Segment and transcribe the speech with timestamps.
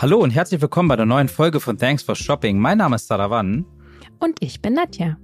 [0.00, 2.60] Hallo und herzlich willkommen bei der neuen Folge von Thanks for Shopping.
[2.60, 3.66] Mein Name ist Saravan.
[4.20, 5.16] Und ich bin Nadja.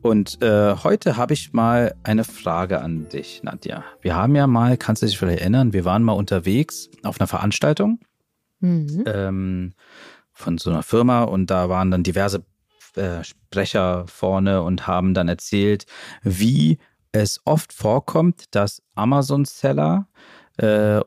[0.00, 3.84] Und äh, heute habe ich mal eine Frage an dich, Nadja.
[4.00, 7.26] Wir haben ja mal, kannst du dich vielleicht erinnern, wir waren mal unterwegs auf einer
[7.26, 8.00] Veranstaltung
[8.60, 9.04] mhm.
[9.04, 9.74] ähm,
[10.32, 12.46] von so einer Firma und da waren dann diverse
[12.94, 15.84] äh, Sprecher vorne und haben dann erzählt,
[16.22, 16.78] wie
[17.12, 20.08] es oft vorkommt, dass Amazon-Seller
[20.56, 21.00] äh,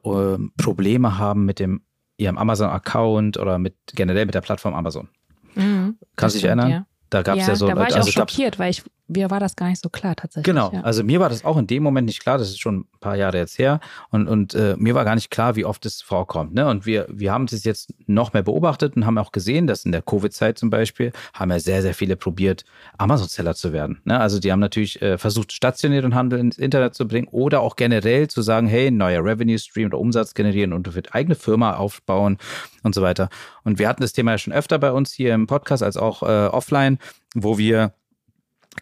[0.55, 1.81] Probleme haben mit dem
[2.21, 5.09] ihrem Amazon-Account oder mit generell mit der Plattform Amazon.
[5.55, 6.69] Mhm, Kannst du dich erinnern?
[6.69, 6.85] Ja.
[7.11, 7.67] Da gab es ja, ja so.
[7.67, 10.15] Da war ich also auch schockiert, weil ich mir war das gar nicht so klar
[10.15, 10.45] tatsächlich.
[10.45, 10.81] Genau, ja.
[10.81, 13.15] also mir war das auch in dem Moment nicht klar, das ist schon ein paar
[13.15, 13.79] Jahre jetzt her
[14.09, 16.53] und, und äh, mir war gar nicht klar, wie oft es vorkommt.
[16.53, 16.67] Ne?
[16.67, 19.91] Und wir, wir haben es jetzt noch mehr beobachtet und haben auch gesehen, dass in
[19.91, 22.63] der Covid-Zeit zum Beispiel haben ja sehr, sehr viele probiert,
[22.97, 24.01] Amazon-Seller zu werden.
[24.05, 24.19] Ne?
[24.19, 28.29] Also die haben natürlich äh, versucht, stationären Handel ins Internet zu bringen oder auch generell
[28.29, 32.37] zu sagen, hey, neuer Revenue-Stream oder Umsatz generieren und du wird eigene Firma aufbauen
[32.83, 33.29] und so weiter.
[33.63, 36.23] Und wir hatten das Thema ja schon öfter bei uns hier im Podcast als auch
[36.23, 36.99] äh, offline,
[37.35, 37.93] wo wir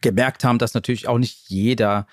[0.02, 2.08] gemerkt haben, dass natürlich auch nicht jeder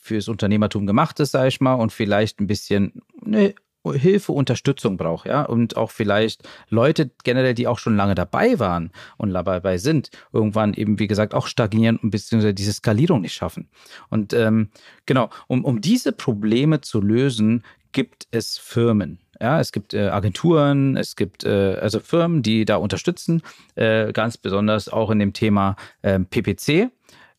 [0.00, 5.26] fürs Unternehmertum gemacht ist, sage ich mal, und vielleicht ein bisschen ne, Hilfe, Unterstützung braucht,
[5.26, 10.10] ja, und auch vielleicht Leute generell, die auch schon lange dabei waren und dabei sind,
[10.32, 13.68] irgendwann eben, wie gesagt, auch stagnieren und beziehungsweise diese Skalierung nicht schaffen.
[14.10, 14.70] Und ähm,
[15.06, 19.18] genau, um, um diese Probleme zu lösen, gibt es Firmen.
[19.40, 23.42] Ja, es gibt äh, Agenturen, es gibt äh, also Firmen, die da unterstützen,
[23.74, 26.90] äh, ganz besonders auch in dem Thema ähm, PPC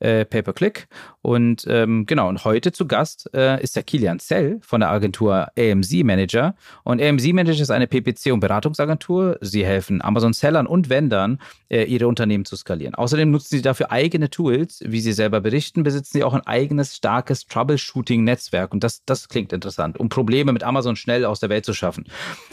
[0.01, 0.87] äh, Pay-per-Click.
[1.21, 5.47] Und ähm, genau, und heute zu Gast äh, ist der Kilian Zell von der Agentur
[5.57, 6.55] AMZ Manager.
[6.83, 9.37] Und AMZ Manager ist eine PPC- und Beratungsagentur.
[9.41, 12.95] Sie helfen Amazon-Sellern und Vendern, äh, ihre Unternehmen zu skalieren.
[12.95, 14.83] Außerdem nutzen sie dafür eigene Tools.
[14.85, 18.73] Wie sie selber berichten, besitzen sie auch ein eigenes, starkes Troubleshooting-Netzwerk.
[18.73, 22.05] Und das, das klingt interessant, um Probleme mit Amazon schnell aus der Welt zu schaffen.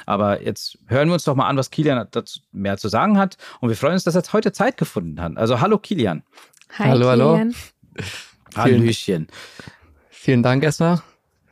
[0.04, 3.38] Aber jetzt hören wir uns doch mal an, was Kilian dazu mehr zu sagen hat.
[3.60, 5.36] Und wir freuen uns, dass er heute Zeit gefunden hat.
[5.36, 6.22] Also hallo Kilian.
[6.72, 7.54] Hi, hallo, Kilian.
[8.56, 8.64] hallo.
[8.64, 9.28] Hallöchen.
[10.10, 11.02] Vielen Dank erstmal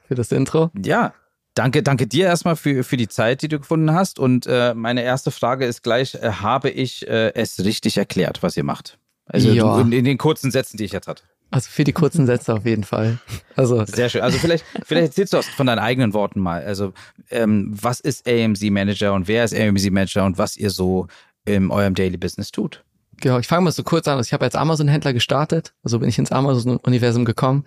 [0.06, 0.70] für das Intro.
[0.84, 1.14] Ja,
[1.56, 4.18] Danke, danke dir erstmal für, für die Zeit, die du gefunden hast.
[4.18, 8.58] Und äh, meine erste Frage ist gleich: äh, Habe ich äh, es richtig erklärt, was
[8.58, 8.98] ihr macht?
[9.24, 9.80] Also ja.
[9.80, 11.22] in, in, den kurzen Sätzen, die ich jetzt hatte.
[11.50, 13.18] Also für die kurzen Sätze auf jeden Fall.
[13.56, 14.20] Also sehr schön.
[14.20, 16.62] Also vielleicht, vielleicht erzählst du von deinen eigenen Worten mal.
[16.62, 16.92] Also
[17.30, 21.06] ähm, was ist AMZ Manager und wer ist AMZ Manager und was ihr so
[21.46, 22.84] in eurem Daily Business tut?
[23.20, 24.16] Genau, ich fange mal so kurz an.
[24.16, 27.64] Also ich habe als Amazon-Händler gestartet, also bin ich ins Amazon-Universum gekommen.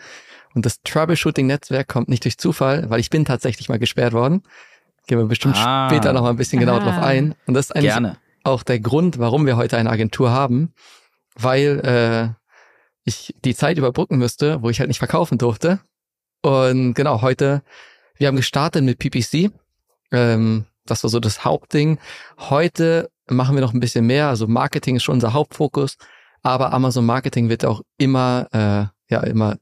[0.54, 4.44] Und das Troubleshooting-Netzwerk kommt nicht durch Zufall, weil ich bin tatsächlich mal gesperrt worden.
[5.08, 5.90] Gehen wir bestimmt ah.
[5.90, 6.84] später noch mal ein bisschen genauer ah.
[6.84, 7.36] drauf ein.
[7.46, 8.18] Und das ist eigentlich Gerne.
[8.44, 10.74] auch der Grund, warum wir heute eine Agentur haben,
[11.36, 12.40] weil äh,
[13.06, 15.80] ich die Zeit überbrücken müsste, wo ich halt nicht verkaufen durfte.
[16.42, 17.64] Und genau, heute,
[18.18, 19.52] wir haben gestartet mit PPC.
[20.12, 22.00] Ähm, das war so das Hauptding.
[22.40, 24.28] Heute machen wir noch ein bisschen mehr.
[24.28, 25.98] Also Marketing ist schon unser Hauptfokus,
[26.42, 29.58] aber Amazon Marketing wird auch immer, äh, ja, immer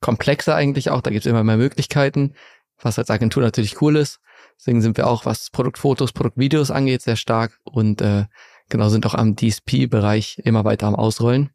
[0.00, 1.00] komplexer eigentlich auch.
[1.00, 2.34] Da gibt es immer mehr Möglichkeiten,
[2.80, 4.20] was als Agentur natürlich cool ist.
[4.58, 8.26] Deswegen sind wir auch, was Produktfotos, Produktvideos angeht, sehr stark und äh,
[8.68, 11.50] genau sind auch am DSP-Bereich immer weiter am Ausrollen.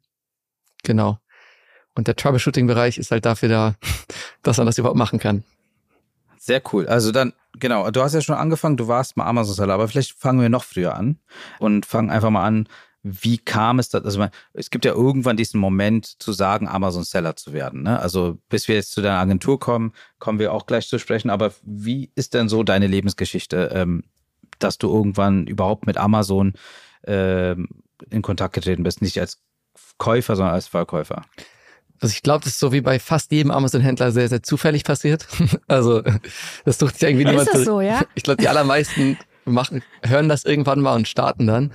[0.82, 1.18] Genau.
[1.94, 3.74] Und der Troubleshooting-Bereich ist halt dafür da,
[4.42, 5.44] dass man das überhaupt machen kann.
[6.38, 6.86] Sehr cool.
[6.88, 10.40] Also dann, genau, du hast ja schon angefangen, du warst mal Amazon-Seller, aber vielleicht fangen
[10.40, 11.18] wir noch früher an
[11.58, 12.68] und fangen einfach mal an,
[13.02, 13.98] wie kam es da?
[13.98, 17.82] Also es gibt ja irgendwann diesen Moment zu sagen, Amazon-Seller zu werden.
[17.82, 17.98] Ne?
[17.98, 21.30] Also bis wir jetzt zu deiner Agentur kommen, kommen wir auch gleich zu sprechen.
[21.30, 24.04] Aber wie ist denn so deine Lebensgeschichte, ähm,
[24.58, 26.52] dass du irgendwann überhaupt mit Amazon
[27.06, 27.68] ähm,
[28.10, 29.00] in Kontakt getreten bist?
[29.00, 29.40] Nicht als
[29.96, 31.22] Käufer, sondern als Verkäufer.
[32.00, 35.26] Also ich glaube, das ist so wie bei fast jedem Amazon-Händler sehr, sehr zufällig passiert.
[35.68, 36.02] also
[36.64, 37.48] das sucht sich irgendwie niemand.
[37.48, 38.02] Ist das so, ja?
[38.14, 41.72] Ich glaube, die allermeisten machen, hören das irgendwann mal und starten dann.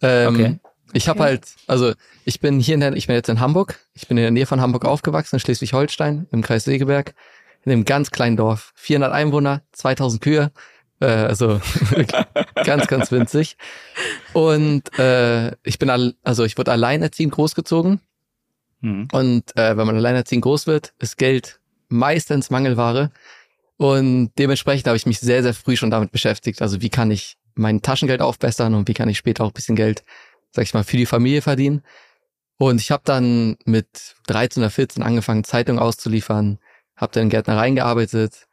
[0.00, 0.58] Ähm, okay.
[0.92, 1.28] Ich habe okay.
[1.28, 1.92] halt, also
[2.24, 3.78] ich bin hier in der, ich bin jetzt in Hamburg.
[3.94, 7.14] Ich bin in der Nähe von Hamburg aufgewachsen, in Schleswig-Holstein, im Kreis Segeberg,
[7.64, 8.72] in einem ganz kleinen Dorf.
[8.76, 10.50] 400 Einwohner, 2000 Kühe.
[11.00, 11.60] Äh, also
[12.64, 13.56] ganz, ganz winzig.
[14.32, 18.00] Und äh, ich bin, also ich wurde alleinerziehend großgezogen.
[18.82, 19.08] Mhm.
[19.12, 23.10] Und äh, wenn man alleinerziehend groß wird, ist Geld meistens Mangelware.
[23.78, 26.60] Und dementsprechend habe ich mich sehr, sehr früh schon damit beschäftigt.
[26.60, 29.76] Also wie kann ich mein Taschengeld aufbessern und wie kann ich später auch ein bisschen
[29.76, 30.04] Geld,
[30.50, 31.82] sag ich mal, für die Familie verdienen.
[32.58, 36.58] Und ich habe dann mit 13 oder 14 angefangen, Zeitung auszuliefern,
[36.96, 38.46] habe dann in Gärtnereien gearbeitet,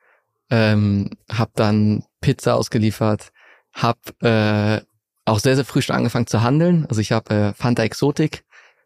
[0.50, 3.32] ähm, habe dann Pizza ausgeliefert,
[3.74, 4.82] habe äh,
[5.26, 6.86] auch sehr, sehr früh schon angefangen zu handeln.
[6.90, 8.44] Also ich habe äh, Fanta Exotik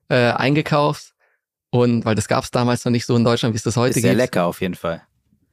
[0.10, 1.13] äh, eingekauft
[1.74, 3.90] und weil das gab es damals noch nicht so in Deutschland, wie es das heute
[3.90, 4.18] ist sehr gibt.
[4.18, 5.02] Sehr lecker auf jeden Fall.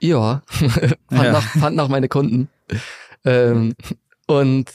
[0.00, 1.38] Ja, fanden, ja.
[1.38, 2.48] Auch, fanden auch meine Kunden.
[3.24, 3.74] Ähm,
[4.26, 4.70] und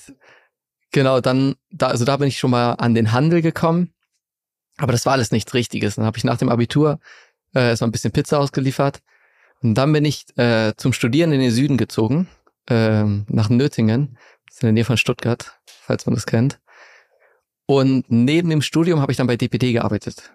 [0.96, 3.92] Genau, dann, da, also da bin ich schon mal an den Handel gekommen.
[4.78, 5.96] Aber das war alles nichts Richtiges.
[5.96, 7.00] Dann habe ich nach dem Abitur
[7.54, 9.02] äh, erstmal ein bisschen Pizza ausgeliefert.
[9.62, 12.30] Und dann bin ich äh, zum Studieren in den Süden gezogen,
[12.70, 14.18] äh, nach Nöttingen.
[14.46, 16.62] Das ist in der Nähe von Stuttgart, falls man das kennt.
[17.66, 20.32] Und neben dem Studium habe ich dann bei DPD gearbeitet.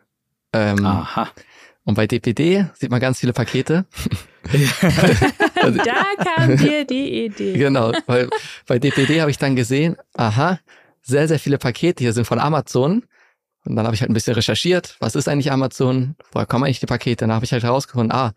[0.53, 1.29] Ähm, Aha.
[1.85, 3.87] Und bei DPD sieht man ganz viele Pakete.
[4.45, 7.55] da kam dir die Idee.
[7.55, 8.29] Genau, weil
[8.67, 10.61] bei DPD habe ich dann gesehen, aha,
[11.03, 13.05] sehr, sehr viele Pakete hier sind von Amazon.
[13.65, 16.81] Und dann habe ich halt ein bisschen recherchiert, was ist eigentlich Amazon, woher kommen eigentlich
[16.81, 17.27] die Pakete?
[17.27, 18.33] Dann habe ich halt herausgefunden, ah,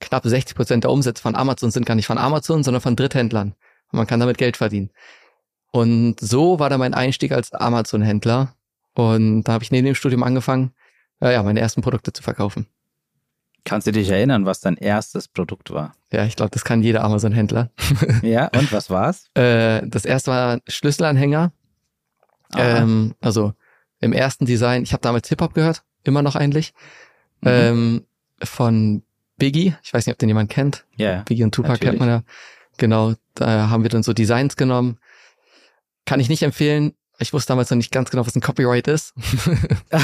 [0.00, 3.54] knapp 60 Prozent der Umsätze von Amazon sind gar nicht von Amazon, sondern von Dritthändlern.
[3.92, 4.90] Und man kann damit Geld verdienen.
[5.70, 8.54] Und so war dann mein Einstieg als Amazon-Händler.
[8.94, 10.72] Und da habe ich neben dem Studium angefangen,
[11.20, 12.66] ja, ja, meine ersten Produkte zu verkaufen.
[13.64, 15.94] Kannst du dich erinnern, was dein erstes Produkt war?
[16.12, 17.70] Ja, ich glaube, das kann jeder Amazon-Händler.
[18.22, 19.26] ja, und was war's?
[19.34, 21.52] Äh, das erste war Schlüsselanhänger.
[22.56, 23.52] Ähm, also
[24.00, 26.72] im ersten Design, ich habe damals Hip-Hop gehört, immer noch eigentlich.
[27.40, 27.48] Mhm.
[27.48, 28.06] Ähm,
[28.42, 29.02] von
[29.36, 30.86] Biggie, ich weiß nicht, ob den jemand kennt.
[30.96, 31.10] Ja.
[31.10, 31.90] Yeah, Biggie und Tupac natürlich.
[31.90, 32.22] kennt man ja.
[32.78, 34.98] Genau, da haben wir dann so Designs genommen.
[36.06, 36.94] Kann ich nicht empfehlen.
[37.20, 39.12] Ich wusste damals noch nicht ganz genau, was ein Copyright ist.
[39.90, 39.98] oh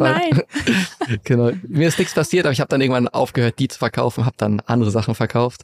[0.00, 0.42] nein.
[1.24, 1.52] genau.
[1.68, 4.60] Mir ist nichts passiert, aber ich habe dann irgendwann aufgehört, die zu verkaufen, habe dann
[4.60, 5.62] andere Sachen verkauft.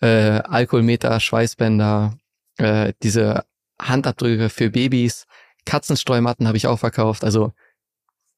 [0.00, 2.16] Äh, Alkoholmeter, Schweißbänder,
[2.58, 3.44] äh, diese
[3.80, 5.26] Handabdrücke für Babys,
[5.64, 7.24] Katzenstreumatten habe ich auch verkauft.
[7.24, 7.52] Also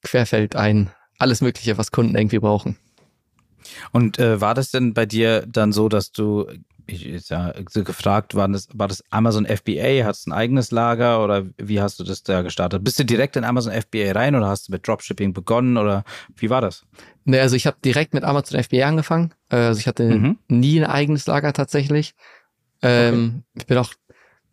[0.02, 2.78] querfällt ein alles Mögliche, was Kunden irgendwie brauchen.
[3.92, 6.46] Und äh, war das denn bei dir dann so, dass du
[6.90, 10.04] ich ist ja gefragt, war das, war das Amazon FBA?
[10.04, 12.82] Hast du ein eigenes Lager oder wie hast du das da gestartet?
[12.82, 16.04] Bist du direkt in Amazon FBA rein oder hast du mit Dropshipping begonnen oder
[16.36, 16.84] wie war das?
[17.24, 19.34] Nee, also ich habe direkt mit Amazon FBA angefangen.
[19.50, 20.38] Äh, also ich hatte mhm.
[20.48, 22.14] nie ein eigenes Lager tatsächlich.
[22.82, 23.60] Ähm, okay.
[23.60, 23.92] Ich bin auch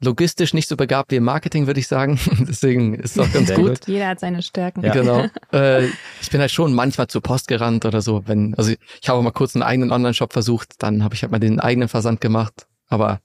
[0.02, 2.20] logistisch nicht so begabt wie im Marketing, würde ich sagen.
[2.48, 3.66] Deswegen ist es auch ganz gut.
[3.66, 3.88] gut.
[3.88, 4.84] Jeder hat seine Stärken.
[4.84, 4.94] Ja.
[4.94, 5.26] Genau.
[5.54, 5.86] Äh,
[6.22, 8.24] ich bin halt schon manchmal zur Post gerannt oder so.
[8.26, 11.40] Wenn, also ich habe mal kurz einen eigenen Online-Shop versucht, dann habe ich halt mal
[11.40, 13.22] den eigenen Versand gemacht, aber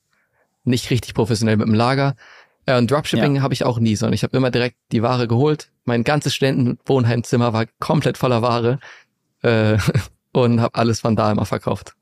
[0.62, 2.14] nicht richtig professionell mit dem Lager.
[2.66, 3.42] Äh, und Dropshipping ja.
[3.42, 5.70] habe ich auch nie, sondern ich habe immer direkt die Ware geholt.
[5.84, 8.78] Mein ganzes Studentenwohnheimzimmer war komplett voller Ware
[9.42, 9.78] äh,
[10.32, 11.94] und habe alles von da immer verkauft.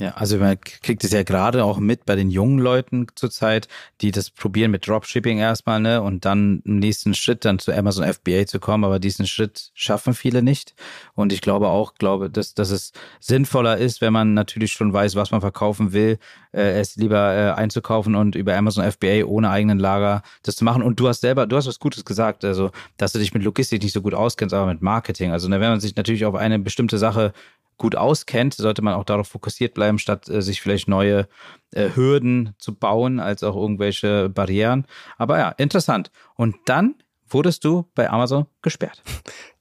[0.00, 3.68] Ja, also man kriegt es ja gerade auch mit bei den jungen Leuten zurzeit,
[4.00, 8.12] die das probieren mit Dropshipping erstmal, ne, und dann im nächsten Schritt dann zu Amazon
[8.12, 10.74] FBA zu kommen, aber diesen Schritt schaffen viele nicht.
[11.14, 15.14] Und ich glaube auch, glaube, dass, dass es sinnvoller ist, wenn man natürlich schon weiß,
[15.14, 16.18] was man verkaufen will,
[16.52, 20.82] äh, es lieber äh, einzukaufen und über Amazon FBA ohne eigenen Lager das zu machen.
[20.82, 23.80] Und du hast selber, du hast was Gutes gesagt, also dass du dich mit Logistik
[23.80, 25.30] nicht so gut auskennst, aber mit Marketing.
[25.30, 27.32] Also ne, wenn man sich natürlich auf eine bestimmte Sache
[27.76, 31.28] gut auskennt, sollte man auch darauf fokussiert bleiben, statt äh, sich vielleicht neue
[31.72, 34.86] äh, Hürden zu bauen, als auch irgendwelche Barrieren.
[35.18, 36.10] Aber ja, interessant.
[36.34, 36.94] Und dann
[37.28, 39.02] wurdest du bei Amazon gesperrt.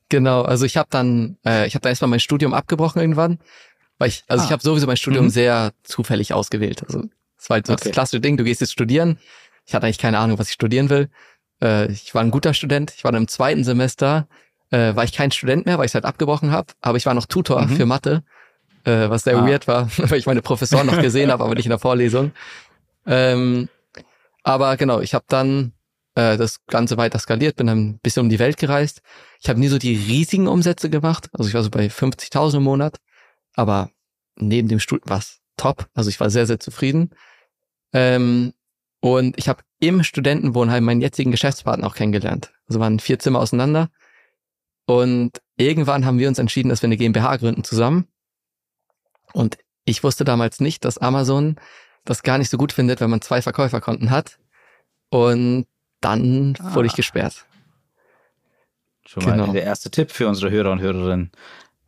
[0.09, 3.39] Genau, also ich habe dann, äh, ich habe dann erstmal mein Studium abgebrochen irgendwann,
[3.97, 4.45] weil ich, also ah.
[4.45, 5.29] ich habe sowieso mein Studium mhm.
[5.31, 6.83] sehr zufällig ausgewählt.
[6.83, 7.05] Also
[7.35, 7.85] es war halt so okay.
[7.85, 9.17] das klassische Ding, du gehst jetzt studieren.
[9.65, 11.09] Ich hatte eigentlich keine Ahnung, was ich studieren will.
[11.63, 12.93] Äh, ich war ein guter Student.
[12.95, 14.27] Ich war dann im zweiten Semester
[14.73, 17.13] äh, war ich kein Student mehr, weil ich es halt abgebrochen habe, aber ich war
[17.13, 17.75] noch Tutor mhm.
[17.75, 18.23] für Mathe,
[18.85, 19.47] äh, was sehr ah.
[19.47, 22.31] weird war, weil ich meine Professoren noch gesehen habe, aber nicht in der Vorlesung.
[23.05, 23.69] Ähm,
[24.41, 25.73] aber genau, ich habe dann
[26.15, 29.01] äh, das Ganze weiter skaliert, bin dann ein bisschen um die Welt gereist.
[29.41, 32.63] Ich habe nie so die riesigen Umsätze gemacht, also ich war so bei 50.000 im
[32.63, 32.97] Monat,
[33.55, 33.91] aber
[34.37, 37.11] neben dem Studium war es top, also ich war sehr, sehr zufrieden.
[37.93, 38.53] Ähm,
[39.01, 42.53] und ich habe im Studentenwohnheim meinen jetzigen Geschäftspartner auch kennengelernt.
[42.67, 43.89] Also waren vier Zimmer auseinander.
[44.85, 48.07] Und irgendwann haben wir uns entschieden, dass wir eine GmbH gründen zusammen.
[49.33, 51.55] Und ich wusste damals nicht, dass Amazon
[52.05, 54.39] das gar nicht so gut findet, wenn man zwei Verkäuferkonten hat.
[55.09, 55.65] Und
[56.01, 56.75] dann ah.
[56.75, 57.45] wurde ich gesperrt.
[59.05, 59.51] Schon mal genau.
[59.51, 61.31] der erste Tipp für unsere Hörer und Hörerinnen.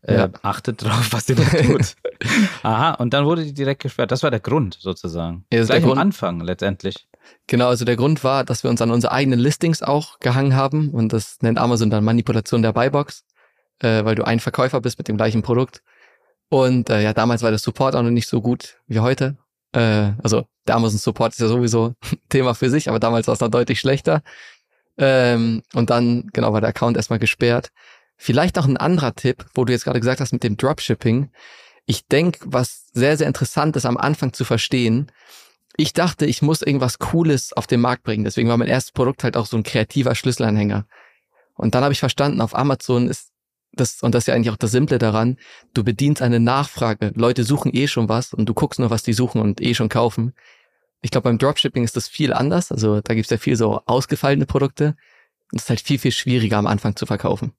[0.01, 0.29] Äh, ja.
[0.43, 1.95] Achtet drauf, was ihr da tut.
[2.63, 4.11] Aha, und dann wurde die direkt gesperrt.
[4.11, 5.45] Das war der Grund sozusagen.
[5.51, 7.07] Ja, Gleich am Anfang letztendlich.
[7.47, 10.89] Genau, also der Grund war, dass wir uns an unsere eigenen Listings auch gehangen haben
[10.89, 13.23] und das nennt Amazon dann Manipulation der Buybox,
[13.79, 15.81] äh, weil du ein Verkäufer bist mit dem gleichen Produkt.
[16.49, 19.37] Und äh, ja, damals war der Support auch noch nicht so gut wie heute.
[19.73, 21.93] Äh, also der Amazon Support ist ja sowieso
[22.29, 24.21] Thema für sich, aber damals war es noch deutlich schlechter.
[24.97, 27.69] Ähm, und dann, genau, war der Account erstmal gesperrt.
[28.17, 31.31] Vielleicht noch ein anderer Tipp, wo du jetzt gerade gesagt hast mit dem Dropshipping.
[31.85, 35.11] Ich denke, was sehr, sehr interessant ist am Anfang zu verstehen,
[35.77, 38.23] ich dachte, ich muss irgendwas Cooles auf den Markt bringen.
[38.23, 40.85] Deswegen war mein erstes Produkt halt auch so ein kreativer Schlüsselanhänger.
[41.55, 43.31] Und dann habe ich verstanden, auf Amazon ist
[43.73, 45.37] das, und das ist ja eigentlich auch das Simple daran,
[45.73, 47.11] du bedienst eine Nachfrage.
[47.15, 49.89] Leute suchen eh schon was und du guckst nur, was die suchen und eh schon
[49.89, 50.33] kaufen.
[51.01, 52.71] ich glaube, beim Dropshipping ist das viel anders.
[52.71, 54.95] Also da gibt's ja viel so ausgefallene Produkte.
[55.51, 57.53] Und es ist halt viel, viel schwieriger am Anfang zu verkaufen.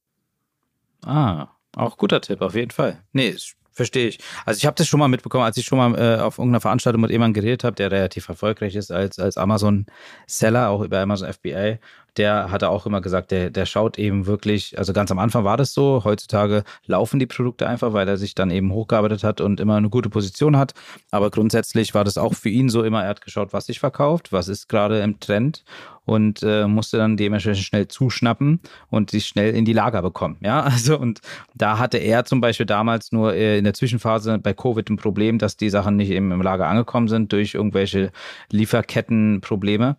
[1.04, 3.02] Ah, auch guter Tipp, auf jeden Fall.
[3.12, 3.36] Nee,
[3.76, 4.18] verstehe ich.
[4.44, 7.02] Also ich habe das schon mal mitbekommen, als ich schon mal äh, auf irgendeiner Veranstaltung
[7.02, 11.78] mit jemandem geredet habe, der relativ erfolgreich ist als, als Amazon-Seller, auch über Amazon FBA
[12.16, 15.56] der hatte auch immer gesagt, der, der schaut eben wirklich, also ganz am Anfang war
[15.56, 19.60] das so, heutzutage laufen die Produkte einfach, weil er sich dann eben hochgearbeitet hat und
[19.60, 20.72] immer eine gute Position hat.
[21.10, 24.32] Aber grundsätzlich war das auch für ihn so immer, er hat geschaut, was sich verkauft,
[24.32, 25.64] was ist gerade im Trend
[26.06, 30.38] und äh, musste dann dementsprechend schnell zuschnappen und sich schnell in die Lager bekommen.
[30.40, 31.20] Ja, also und
[31.54, 35.38] da hatte er zum Beispiel damals nur äh, in der Zwischenphase bei Covid ein Problem,
[35.38, 38.12] dass die Sachen nicht eben im Lager angekommen sind durch irgendwelche
[38.50, 39.96] Lieferkettenprobleme.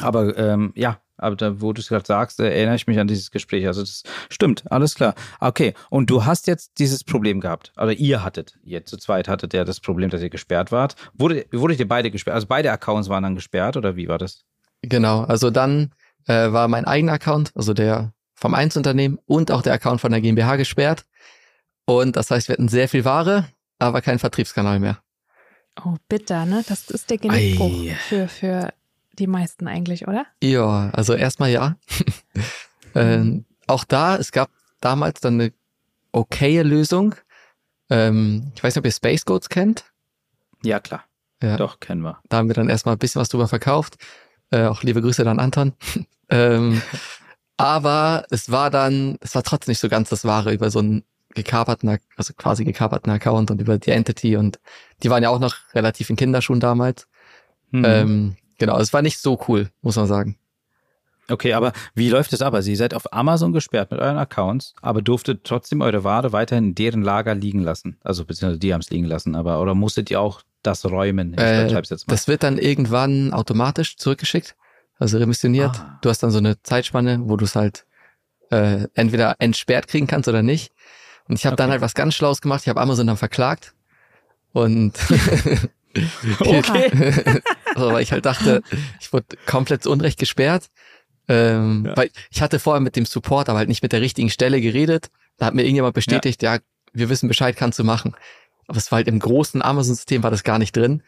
[0.00, 3.30] Aber ähm, ja, aber da, wo du es gerade sagst, erinnere ich mich an dieses
[3.30, 3.66] Gespräch.
[3.66, 5.14] Also das stimmt, alles klar.
[5.38, 7.72] Okay, und du hast jetzt dieses Problem gehabt.
[7.76, 10.96] Oder ihr hattet, ihr zu zweit hattet ja das Problem, dass ihr gesperrt wart.
[11.14, 12.34] Wurde, wurde ihr beide gesperrt?
[12.34, 14.44] Also beide Accounts waren dann gesperrt oder wie war das?
[14.82, 15.92] Genau, also dann
[16.26, 20.20] äh, war mein eigener Account, also der vom Einzelunternehmen und auch der Account von der
[20.20, 21.06] GmbH gesperrt.
[21.84, 23.48] Und das heißt, wir hatten sehr viel Ware,
[23.78, 24.98] aber keinen Vertriebskanal mehr.
[25.84, 26.64] Oh, bitter, ne?
[26.68, 27.72] Das ist der Genickbruch
[28.08, 28.72] für, für
[29.18, 30.26] die meisten eigentlich, oder?
[30.42, 31.76] Ja, also erstmal ja.
[32.94, 35.52] ähm, auch da, es gab damals dann eine
[36.12, 37.14] okaye Lösung.
[37.90, 39.84] Ähm, ich weiß nicht, ob ihr Space Goats kennt.
[40.62, 41.04] Ja, klar.
[41.42, 41.56] Ja.
[41.56, 42.20] Doch, kennen wir.
[42.28, 43.96] Da haben wir dann erstmal ein bisschen was drüber verkauft.
[44.52, 45.72] Äh, auch liebe Grüße dann Anton.
[46.28, 46.80] ähm,
[47.56, 51.02] aber es war dann, es war trotzdem nicht so ganz das Wahre über so einen
[51.34, 54.60] gekaperten, also quasi gekaperten Account und über die Entity und
[55.02, 57.08] die waren ja auch noch relativ in Kinderschuhen damals.
[57.70, 57.84] Mhm.
[57.84, 60.36] Ähm, Genau, es war nicht so cool, muss man sagen.
[61.28, 62.54] Okay, aber wie läuft es ab?
[62.54, 66.66] Also ihr seid auf Amazon gesperrt mit euren Accounts, aber durftet trotzdem eure Ware weiterhin
[66.66, 67.98] in deren Lager liegen lassen.
[68.04, 71.34] Also beziehungsweise die haben es liegen lassen, aber oder musstet ihr auch das räumen?
[71.34, 74.54] Äh, das wird dann irgendwann automatisch zurückgeschickt,
[74.98, 75.76] also remissioniert.
[75.76, 75.98] Ah.
[76.02, 77.86] Du hast dann so eine Zeitspanne, wo du es halt
[78.50, 80.72] äh, entweder entsperrt kriegen kannst oder nicht.
[81.28, 81.62] Und ich habe okay.
[81.62, 82.62] dann halt was ganz Schlaues gemacht.
[82.62, 83.74] Ich habe Amazon dann verklagt
[84.52, 84.92] und
[86.40, 87.40] Okay.
[87.74, 88.62] also, weil ich halt dachte,
[89.00, 90.70] ich wurde komplett zu Unrecht gesperrt.
[91.28, 91.96] Ähm, ja.
[91.96, 95.08] Weil ich hatte vorher mit dem Support, aber halt nicht mit der richtigen Stelle geredet.
[95.36, 96.60] Da hat mir irgendjemand bestätigt, ja, ja
[96.92, 98.14] wir wissen Bescheid, kannst du machen.
[98.66, 101.02] Aber es war halt im großen Amazon-System war das gar nicht drin.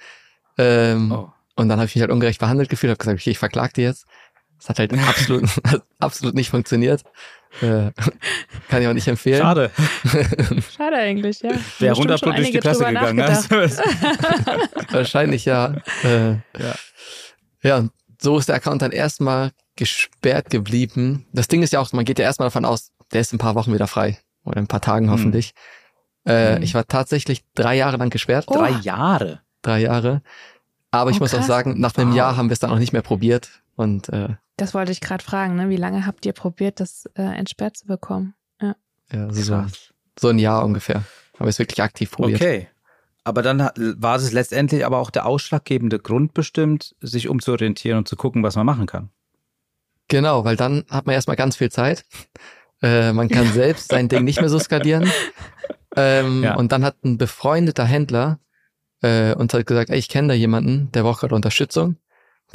[0.59, 1.33] Ähm, oh.
[1.57, 3.85] Und dann habe ich mich halt ungerecht behandelt gefühlt, habe gesagt, okay, ich verklag dir
[3.85, 4.07] jetzt.
[4.59, 5.49] Das hat halt absolut,
[5.99, 7.05] absolut nicht funktioniert.
[7.61, 7.93] Äh,
[8.69, 9.41] kann ich auch nicht empfehlen.
[9.41, 9.71] Schade.
[10.77, 11.53] Schade eigentlich, ja.
[11.79, 13.21] Wäre runterpunkt durch die Klasse gegangen.
[13.21, 13.49] Also.
[14.91, 15.77] Wahrscheinlich ja.
[16.03, 16.75] Äh, ja.
[17.63, 17.89] Ja,
[18.21, 21.27] so ist der Account dann erstmal gesperrt geblieben.
[21.33, 23.55] Das Ding ist ja auch, man geht ja erstmal davon aus, der ist ein paar
[23.55, 24.19] Wochen wieder frei.
[24.45, 25.13] Oder ein paar Tagen hm.
[25.13, 25.49] hoffentlich.
[25.49, 25.55] Hm.
[26.25, 26.63] Äh, hm.
[26.63, 28.47] Ich war tatsächlich drei Jahre lang gesperrt.
[28.49, 28.55] Oh.
[28.55, 29.41] Drei Jahre?
[29.63, 30.23] Drei Jahre.
[30.91, 32.17] Aber ich oh, muss auch sagen, nach einem wow.
[32.17, 33.63] Jahr haben wir es dann auch nicht mehr probiert.
[33.77, 35.69] Und äh, das wollte ich gerade fragen, ne?
[35.69, 38.35] Wie lange habt ihr probiert, das äh, entsperrt zu bekommen?
[38.61, 38.77] Ja,
[39.13, 39.65] ja also so,
[40.19, 41.03] so ein Jahr ungefähr.
[41.39, 42.41] Habe ich es wirklich aktiv probiert.
[42.41, 42.69] Okay.
[43.25, 48.17] Aber dann war es letztendlich aber auch der ausschlaggebende Grund bestimmt, sich umzuorientieren und zu
[48.17, 49.09] gucken, was man machen kann.
[50.09, 52.05] Genau, weil dann hat man erstmal ganz viel Zeit.
[52.83, 55.11] Äh, man kann selbst sein Ding nicht mehr so skalieren.
[55.97, 56.57] Ähm, ja.
[56.57, 58.39] Und dann hat ein befreundeter Händler
[59.03, 61.97] äh, uns halt gesagt, ey, ich kenne da jemanden, der braucht gerade Unterstützung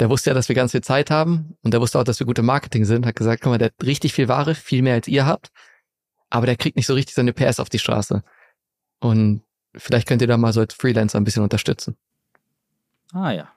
[0.00, 2.26] der wusste ja, dass wir ganz viel Zeit haben und der wusste auch, dass wir
[2.26, 5.06] gute Marketing sind, hat gesagt, guck mal, der hat richtig viel Ware, viel mehr als
[5.06, 5.50] ihr habt,
[6.30, 8.24] aber der kriegt nicht so richtig seine PS auf die Straße.
[8.98, 9.42] Und
[9.74, 11.96] vielleicht könnt ihr da mal so als Freelancer ein bisschen unterstützen.
[13.12, 13.52] Ah ja.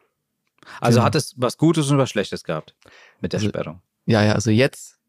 [0.82, 1.06] Also genau.
[1.06, 2.76] hat es was Gutes und was Schlechtes gehabt
[3.22, 3.82] mit der also, Sperrung.
[4.06, 5.00] Ja, ja, also jetzt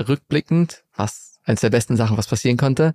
[0.00, 2.94] rückblickend, was eines der besten Sachen, was passieren konnte,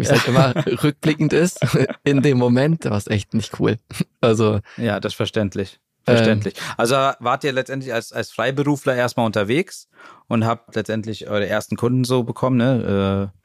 [0.00, 1.60] wie es halt immer rückblickend ist,
[2.04, 3.78] in dem Moment, war es echt nicht cool.
[4.20, 4.60] Also.
[4.76, 5.78] Ja, das ist verständlich.
[6.04, 6.54] Verständlich.
[6.56, 9.88] Ähm, also wart ihr letztendlich als, als Freiberufler erstmal unterwegs
[10.28, 13.30] und habt letztendlich eure ersten Kunden so bekommen, ne?
[13.32, 13.40] Äh,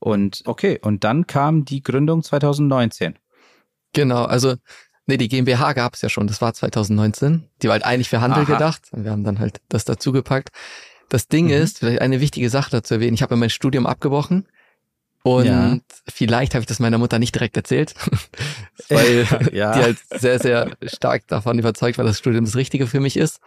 [0.00, 3.18] und okay, und dann kam die Gründung 2019.
[3.92, 4.54] Genau, also
[5.06, 7.48] nee, die GmbH gab es ja schon, das war 2019.
[7.62, 8.52] Die war halt eigentlich für Handel Aha.
[8.52, 8.82] gedacht.
[8.92, 10.50] Wir haben dann halt das dazugepackt.
[11.08, 11.52] Das Ding mhm.
[11.52, 14.46] ist, vielleicht eine wichtige Sache dazu erwähnen, ich habe mein Studium abgebrochen
[15.28, 15.78] und ja.
[16.08, 17.94] vielleicht habe ich das meiner Mutter nicht direkt erzählt,
[18.88, 19.72] weil ja.
[19.74, 23.18] die halt sehr, sehr stark davon überzeugt war, dass das Studium das Richtige für mich
[23.18, 23.40] ist.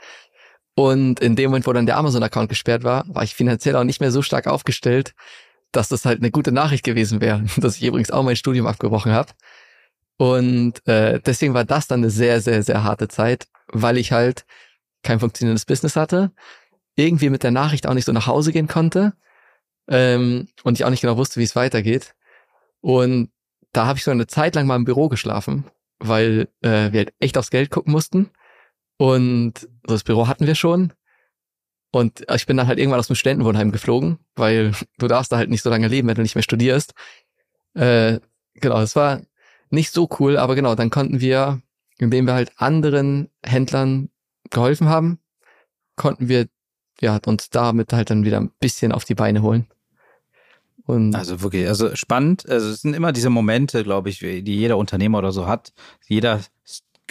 [0.76, 4.00] Und in dem Moment, wo dann der Amazon-Account gesperrt war, war ich finanziell auch nicht
[4.00, 5.16] mehr so stark aufgestellt,
[5.72, 9.12] dass das halt eine gute Nachricht gewesen wäre, dass ich übrigens auch mein Studium abgebrochen
[9.12, 9.32] habe.
[10.18, 14.46] Und äh, deswegen war das dann eine sehr, sehr, sehr harte Zeit, weil ich halt
[15.02, 16.32] kein funktionierendes Business hatte,
[16.96, 19.14] irgendwie mit der Nachricht auch nicht so nach Hause gehen konnte
[19.92, 22.16] ähm, und ich auch nicht genau wusste, wie es weitergeht.
[22.80, 23.30] Und
[23.74, 25.66] da habe ich so eine Zeit lang mal im Büro geschlafen,
[26.00, 28.32] weil äh, wir halt echt aufs Geld gucken mussten.
[28.98, 30.94] Und das Büro hatten wir schon.
[31.92, 35.50] Und ich bin dann halt irgendwann aus dem Studentenwohnheim geflogen, weil du darfst da halt
[35.50, 36.94] nicht so lange leben, wenn du nicht mehr studierst.
[37.74, 38.20] Äh,
[38.54, 39.22] genau, das war
[39.70, 41.62] nicht so cool, aber genau, dann konnten wir,
[41.98, 44.10] indem wir halt anderen Händlern
[44.50, 45.20] geholfen haben,
[45.98, 46.48] konnten wir
[47.02, 49.68] ja uns damit halt dann wieder ein bisschen auf die Beine holen.
[50.86, 52.50] Und also wirklich, also spannend.
[52.50, 55.74] Also es sind immer diese Momente, glaube ich, die jeder Unternehmer oder so hat.
[56.08, 56.42] Jeder,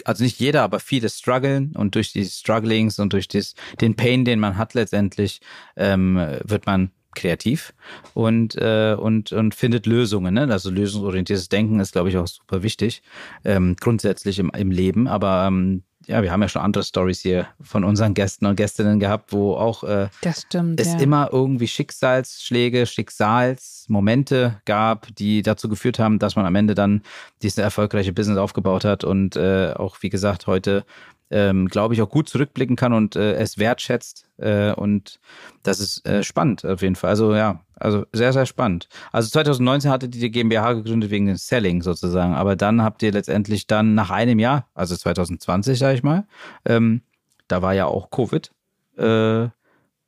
[0.05, 4.25] also nicht jeder, aber viele strugglen und durch die Strugglings und durch das, den Pain,
[4.25, 5.41] den man hat letztendlich,
[5.75, 7.73] ähm, wird man kreativ
[8.13, 10.33] und, äh, und, und findet Lösungen.
[10.33, 10.47] Ne?
[10.49, 13.01] Also lösungsorientiertes Denken ist, glaube ich, auch super wichtig,
[13.43, 15.07] ähm, grundsätzlich im, im Leben.
[15.07, 18.99] Aber ähm, ja, wir haben ja schon andere Stories hier von unseren Gästen und Gästinnen
[18.99, 20.99] gehabt, wo auch äh, stimmt, es ja.
[20.99, 27.01] immer irgendwie Schicksalsschläge, Schicksalsmomente gab, die dazu geführt haben, dass man am Ende dann
[27.41, 30.85] dieses erfolgreiche Business aufgebaut hat und äh, auch, wie gesagt, heute
[31.31, 34.27] ähm, glaube ich, auch gut zurückblicken kann und äh, es wertschätzt.
[34.37, 35.19] Äh, und
[35.63, 37.09] das ist äh, spannend auf jeden Fall.
[37.09, 38.89] Also ja, also sehr, sehr spannend.
[39.11, 43.11] Also 2019 hattet ihr die GmbH gegründet wegen dem Selling sozusagen, aber dann habt ihr
[43.11, 46.27] letztendlich dann nach einem Jahr, also 2020, sage ich mal,
[46.65, 47.01] ähm,
[47.47, 48.51] da war ja auch Covid.
[48.97, 49.49] Äh,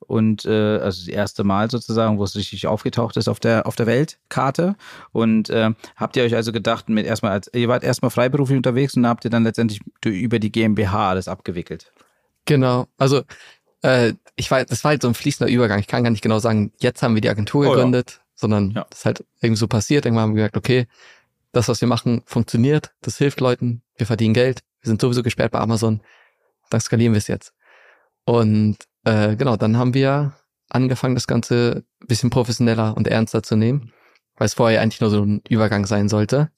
[0.06, 3.76] und äh, also das erste Mal sozusagen, wo es richtig aufgetaucht ist auf der auf
[3.76, 4.76] der Weltkarte.
[5.12, 8.96] Und äh, habt ihr euch also gedacht, mit erstmal als ihr wart erstmal freiberuflich unterwegs
[8.96, 11.92] und habt ihr dann letztendlich über die GmbH alles abgewickelt?
[12.44, 13.22] Genau, also
[13.82, 15.78] äh, ich war, das war halt so ein fließender Übergang.
[15.78, 18.24] Ich kann gar nicht genau sagen, jetzt haben wir die Agentur gegründet, oh, ja.
[18.34, 18.86] sondern ja.
[18.90, 20.06] das ist halt irgendwie so passiert.
[20.06, 20.86] Irgendwann haben wir gesagt, okay,
[21.52, 25.52] das, was wir machen, funktioniert, das hilft Leuten, wir verdienen Geld, wir sind sowieso gesperrt
[25.52, 26.00] bei Amazon,
[26.70, 27.54] dann skalieren wir es jetzt.
[28.24, 30.32] Und äh, genau, dann haben wir
[30.68, 33.92] angefangen, das Ganze bisschen professioneller und ernster zu nehmen,
[34.36, 36.50] weil es vorher eigentlich nur so ein Übergang sein sollte.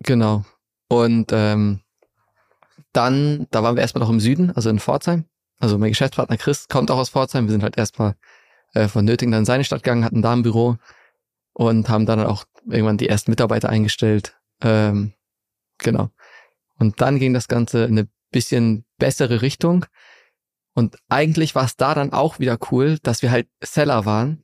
[0.00, 0.44] Genau.
[0.88, 1.80] Und ähm,
[2.92, 5.24] dann, da waren wir erstmal noch im Süden, also in Pforzheim.
[5.58, 7.46] Also mein Geschäftspartner Chris kommt auch aus Pforzheim.
[7.46, 8.16] Wir sind halt erstmal
[8.74, 10.76] äh, von Nötingen dann in seine Stadt gegangen, hatten da ein Büro
[11.52, 14.36] und haben dann auch irgendwann die ersten Mitarbeiter eingestellt.
[14.60, 15.14] Ähm,
[15.78, 16.10] genau.
[16.78, 19.86] Und dann ging das Ganze in eine bisschen bessere Richtung.
[20.74, 24.42] Und eigentlich war es da dann auch wieder cool, dass wir halt Seller waren,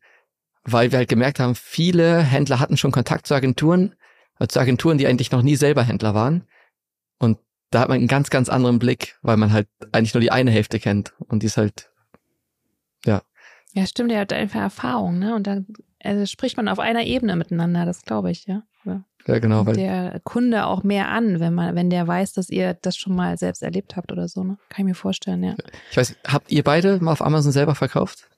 [0.65, 3.95] weil wir halt gemerkt haben, viele Händler hatten schon Kontakt zu Agenturen,
[4.39, 6.47] äh, zu Agenturen, die eigentlich noch nie selber Händler waren.
[7.19, 7.39] Und
[7.71, 10.51] da hat man einen ganz, ganz anderen Blick, weil man halt eigentlich nur die eine
[10.51, 11.15] Hälfte kennt.
[11.19, 11.91] Und die ist halt,
[13.05, 13.23] ja.
[13.73, 15.35] Ja, stimmt, der hat einfach Erfahrung, ne?
[15.35, 15.67] Und dann
[16.03, 18.63] also spricht man auf einer Ebene miteinander, das glaube ich, ja.
[19.35, 19.39] Ja.
[19.39, 19.67] Genau.
[19.67, 23.15] Weil der Kunde auch mehr an, wenn man, wenn der weiß, dass ihr das schon
[23.15, 24.59] mal selbst erlebt habt oder so, ne?
[24.69, 25.55] Kann ich mir vorstellen, ja.
[25.91, 28.31] Ich weiß, habt ihr beide mal auf Amazon selber verkauft?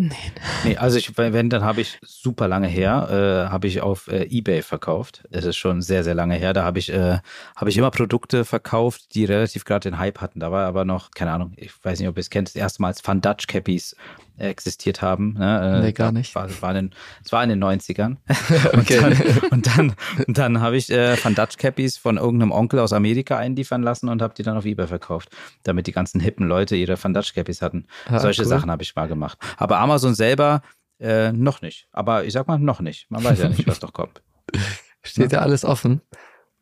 [0.00, 0.14] Nee.
[0.62, 3.08] nee, also ich, wenn, dann habe ich super lange her,
[3.48, 5.24] äh, habe ich auf äh, Ebay verkauft.
[5.32, 6.52] Es ist schon sehr, sehr lange her.
[6.52, 7.18] Da habe ich, äh,
[7.56, 10.38] habe ich immer Produkte verkauft, die relativ gerade den Hype hatten.
[10.38, 12.80] Da war aber noch, keine Ahnung, ich weiß nicht, ob ihr es kennt, das erste
[12.80, 13.96] Mal als Fun Dutch Cappies
[14.38, 15.34] existiert haben.
[15.34, 15.78] Ne?
[15.78, 16.34] Äh, nee, gar nicht.
[16.34, 16.90] War, war in,
[17.24, 18.16] es war in den 90ern.
[18.72, 18.98] okay.
[18.98, 19.94] und dann, und dann,
[20.26, 24.22] dann habe ich äh, Van Dutch Cappies von irgendeinem Onkel aus Amerika einliefern lassen und
[24.22, 25.30] habe die dann auf Ebay verkauft,
[25.64, 27.86] damit die ganzen hippen Leute ihre Van Dutch Cappies hatten.
[28.08, 28.48] Ah, Solche cool.
[28.48, 29.38] Sachen habe ich mal gemacht.
[29.56, 30.62] Aber Amazon selber
[31.00, 31.88] äh, noch nicht.
[31.92, 33.10] Aber ich sag mal noch nicht.
[33.10, 34.22] Man weiß ja nicht, was doch kommt.
[35.02, 36.00] Steht ja, ja alles offen.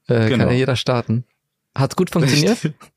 [0.09, 0.45] Äh, genau.
[0.45, 1.25] Kann ja jeder starten.
[1.77, 2.59] Hat's gut funktioniert?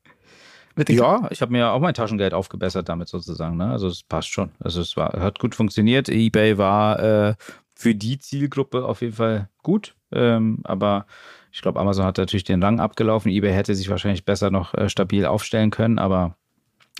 [0.88, 3.56] ja, ich habe mir auch mein Taschengeld aufgebessert damit sozusagen.
[3.56, 3.70] Ne?
[3.70, 4.50] Also es passt schon.
[4.60, 6.08] Also es war, hat gut funktioniert.
[6.08, 7.34] eBay war äh,
[7.74, 9.94] für die Zielgruppe auf jeden Fall gut.
[10.12, 11.06] Ähm, aber
[11.52, 13.30] ich glaube, Amazon hat natürlich den Rang abgelaufen.
[13.30, 16.36] eBay hätte sich wahrscheinlich besser noch äh, stabil aufstellen können, aber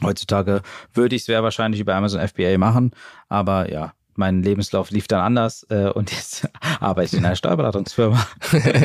[0.02, 0.62] heutzutage
[0.92, 2.92] würde ich es sehr wahrscheinlich über Amazon FBA machen.
[3.28, 6.48] Aber ja, mein Lebenslauf lief dann anders äh, und jetzt
[6.80, 8.26] arbeite ich in einer Steuerberatungsfirma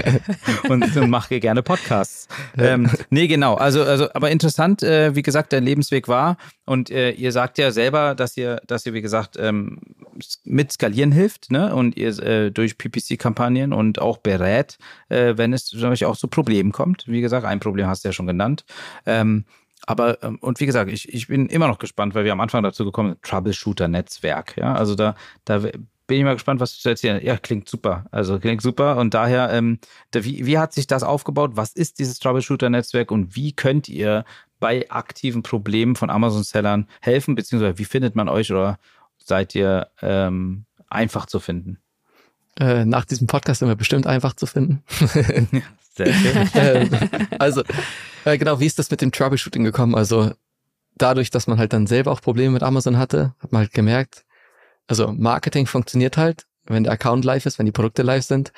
[0.70, 2.28] und, und mache gerne Podcasts.
[2.58, 3.56] Ähm, nee, genau.
[3.56, 7.72] Also, also, aber interessant, äh, wie gesagt, der Lebensweg war und äh, ihr sagt ja
[7.72, 9.80] selber, dass ihr, dass ihr, wie gesagt, ähm,
[10.44, 11.76] mit Skalieren hilft, ne?
[11.76, 14.78] Und ihr äh, durch PPC-Kampagnen und auch berät,
[15.10, 17.04] äh, wenn es zum Beispiel auch zu Problemen kommt.
[17.08, 18.66] Wie gesagt, ein Problem hast du ja schon genannt.
[19.06, 19.46] Ähm,
[19.86, 22.64] aber, ähm, und wie gesagt, ich, ich bin immer noch gespannt, weil wir am Anfang
[22.64, 24.58] dazu gekommen sind, Troubleshooter-Netzwerk.
[24.58, 25.60] Ja, also da, da
[26.08, 27.24] bin ich mal gespannt, was du zu erzählen.
[27.24, 28.06] Ja, klingt super.
[28.12, 28.98] Also klingt super.
[28.98, 29.80] Und daher, ähm,
[30.12, 31.52] da, wie, wie hat sich das aufgebaut?
[31.56, 34.26] Was ist dieses Troubleshooter-Netzwerk und wie könnt ihr
[34.60, 37.36] bei aktiven Problemen von Amazon-Sellern helfen?
[37.36, 38.78] Beziehungsweise wie findet man euch oder
[39.18, 41.80] seid ihr ähm, einfach zu finden?
[42.60, 44.84] Äh, nach diesem Podcast sind wir bestimmt einfach zu finden.
[45.96, 46.50] Sehr schön.
[46.56, 46.90] Ähm,
[47.40, 47.64] also,
[48.26, 49.96] äh, genau, wie ist das mit dem Troubleshooting gekommen?
[49.96, 50.32] Also,
[50.98, 54.26] dadurch, dass man halt dann selber auch Probleme mit Amazon hatte, hat man halt gemerkt,
[54.88, 58.52] also Marketing funktioniert halt, wenn der Account live ist, wenn die Produkte live sind.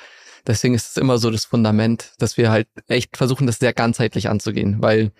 [0.46, 4.28] Deswegen ist es immer so das Fundament, dass wir halt echt versuchen, das sehr ganzheitlich
[4.28, 5.12] anzugehen, weil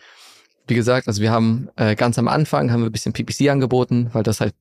[0.68, 4.10] wie gesagt, also wir haben äh, ganz am Anfang haben wir ein bisschen PPC angeboten,
[4.12, 4.54] weil das halt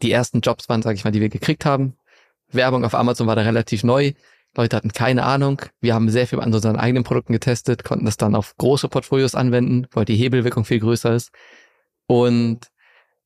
[0.00, 1.96] die ersten Jobs waren, sage ich mal, die wir gekriegt haben.
[2.52, 4.12] Werbung auf Amazon war da relativ neu.
[4.56, 5.62] Leute hatten keine Ahnung.
[5.80, 9.34] Wir haben sehr viel an unseren eigenen Produkten getestet, konnten das dann auf große Portfolios
[9.34, 11.30] anwenden, weil die Hebelwirkung viel größer ist.
[12.06, 12.66] Und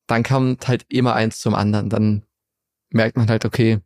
[0.06, 1.88] dann kommt halt immer eins zum anderen.
[1.88, 2.24] Dann
[2.90, 3.80] merkt man halt, okay,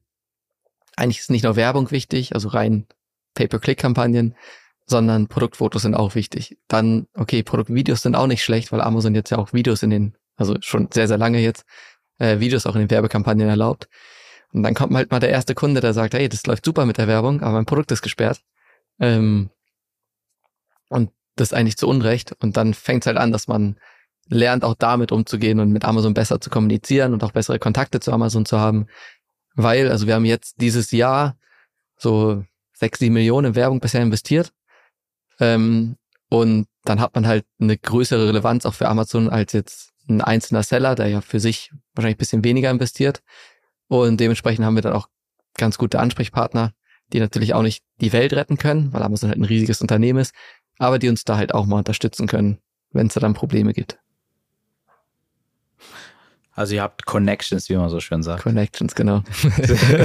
[0.97, 2.87] eigentlich ist nicht nur Werbung wichtig, also rein
[3.35, 4.35] Pay-per-Click-Kampagnen,
[4.85, 6.59] sondern Produktfotos sind auch wichtig.
[6.67, 10.17] Dann, okay, Produktvideos sind auch nicht schlecht, weil Amazon jetzt ja auch Videos in den,
[10.37, 11.65] also schon sehr, sehr lange jetzt,
[12.19, 13.89] äh, Videos auch in den Werbekampagnen erlaubt.
[14.53, 16.99] Und dann kommt halt mal der erste Kunde, der sagt, hey, das läuft super mit
[16.99, 18.41] der Werbung, aber mein Produkt ist gesperrt.
[18.99, 19.51] Ähm,
[20.89, 22.35] und das ist eigentlich zu Unrecht.
[22.41, 23.77] Und dann fängt es halt an, dass man
[24.29, 28.13] lernt, auch damit umzugehen und mit Amazon besser zu kommunizieren und auch bessere Kontakte zu
[28.13, 28.87] Amazon zu haben.
[29.55, 31.37] Weil, also wir haben jetzt dieses Jahr
[31.97, 34.53] so sechs, sieben Millionen in Werbung bisher investiert.
[35.41, 35.97] Ähm,
[36.31, 40.63] und dann hat man halt eine größere Relevanz auch für Amazon als jetzt ein einzelner
[40.63, 43.23] Seller, der ja für sich wahrscheinlich ein bisschen weniger investiert.
[43.89, 45.09] Und dementsprechend haben wir dann auch
[45.57, 46.73] ganz gute Ansprechpartner,
[47.13, 50.35] die natürlich auch nicht die Welt retten können, weil Amazon halt ein riesiges Unternehmen ist,
[50.79, 52.59] aber die uns da halt auch mal unterstützen können,
[52.93, 53.99] wenn es da dann Probleme gibt.
[56.53, 58.43] Also ihr habt Connections, wie man so schön sagt.
[58.43, 59.23] Connections, genau.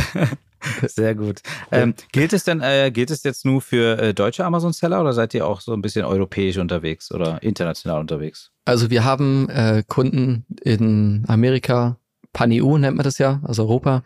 [0.83, 1.41] Sehr gut.
[1.71, 5.33] Ähm, gilt es denn, äh, gilt es jetzt nur für äh, deutsche Amazon-Seller oder seid
[5.33, 8.51] ihr auch so ein bisschen europäisch unterwegs oder international unterwegs?
[8.65, 11.97] Also wir haben äh, Kunden in Amerika,
[12.33, 14.03] Pan-EU nennt man das ja, also Europa,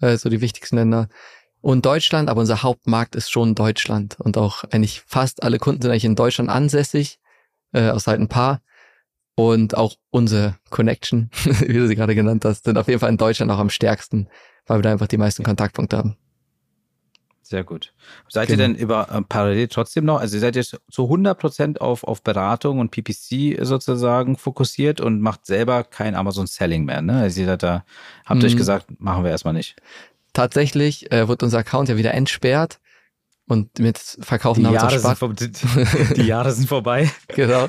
[0.00, 1.08] äh, so die wichtigsten Länder.
[1.62, 4.18] Und Deutschland, aber unser Hauptmarkt ist schon Deutschland.
[4.18, 7.18] Und auch eigentlich fast alle Kunden sind eigentlich in Deutschland ansässig,
[7.72, 8.60] äh, außer halt ein paar.
[9.36, 13.16] Und auch unsere Connection, wie du sie gerade genannt hast, sind auf jeden Fall in
[13.16, 14.28] Deutschland auch am stärksten,
[14.66, 16.16] weil wir da einfach die meisten Kontaktpunkte haben.
[17.50, 17.92] Sehr gut.
[18.28, 18.62] Seid genau.
[18.62, 22.04] ihr denn über äh, parallel trotzdem noch, also ihr seid jetzt zu 100 Prozent auf,
[22.04, 27.22] auf Beratung und PPC sozusagen fokussiert und macht selber kein Amazon Selling mehr, ne?
[27.22, 27.84] Also ihr seid da,
[28.24, 28.46] habt mhm.
[28.46, 29.74] euch gesagt, machen wir erstmal nicht.
[30.32, 32.78] Tatsächlich äh, wird unser Account ja wieder entsperrt
[33.48, 37.10] und mit Verkaufen die Jahre, sind die, die Jahre sind vorbei.
[37.34, 37.68] genau.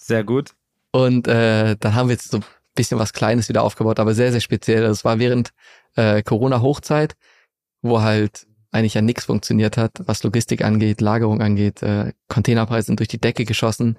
[0.00, 0.50] Sehr gut.
[0.90, 4.32] Und äh, dann haben wir jetzt so ein bisschen was Kleines wieder aufgebaut, aber sehr,
[4.32, 4.82] sehr speziell.
[4.82, 5.52] Das war während
[5.94, 7.14] äh, Corona-Hochzeit,
[7.82, 11.82] wo halt eigentlich ja nichts funktioniert hat, was Logistik angeht, Lagerung angeht.
[11.82, 13.98] Äh, Containerpreise sind durch die Decke geschossen.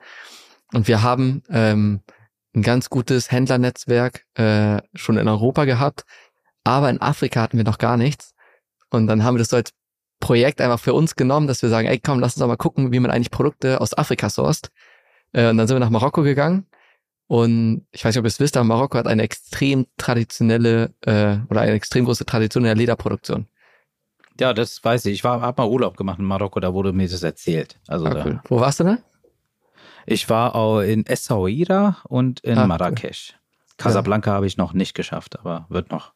[0.74, 2.02] Und wir haben ähm,
[2.56, 6.06] ein ganz gutes Händlernetzwerk äh, schon in Europa gehabt,
[6.64, 8.34] aber in Afrika hatten wir noch gar nichts.
[8.90, 9.72] Und dann haben wir das so als
[10.20, 12.92] Projekt einfach für uns genommen, dass wir sagen, ey komm, lass uns doch mal gucken,
[12.92, 14.70] wie man eigentlich Produkte aus Afrika sourced.
[15.34, 16.68] Äh, und dann sind wir nach Marokko gegangen.
[17.28, 21.38] Und ich weiß nicht, ob ihr es wisst, aber Marokko hat eine extrem traditionelle äh,
[21.50, 23.48] oder eine extrem große Tradition in der Lederproduktion.
[24.42, 25.14] Ja, das weiß ich.
[25.14, 27.80] Ich war, hab mal Urlaub gemacht in Marokko, da wurde mir das erzählt.
[27.88, 28.42] Also ah, cool.
[28.46, 28.98] Wo warst du da?
[30.08, 33.36] Ich war auch in Essaouira und in ah, Marrakesch.
[33.36, 33.76] Cool.
[33.78, 34.36] Casablanca ja.
[34.38, 36.14] habe ich noch nicht geschafft, aber wird noch.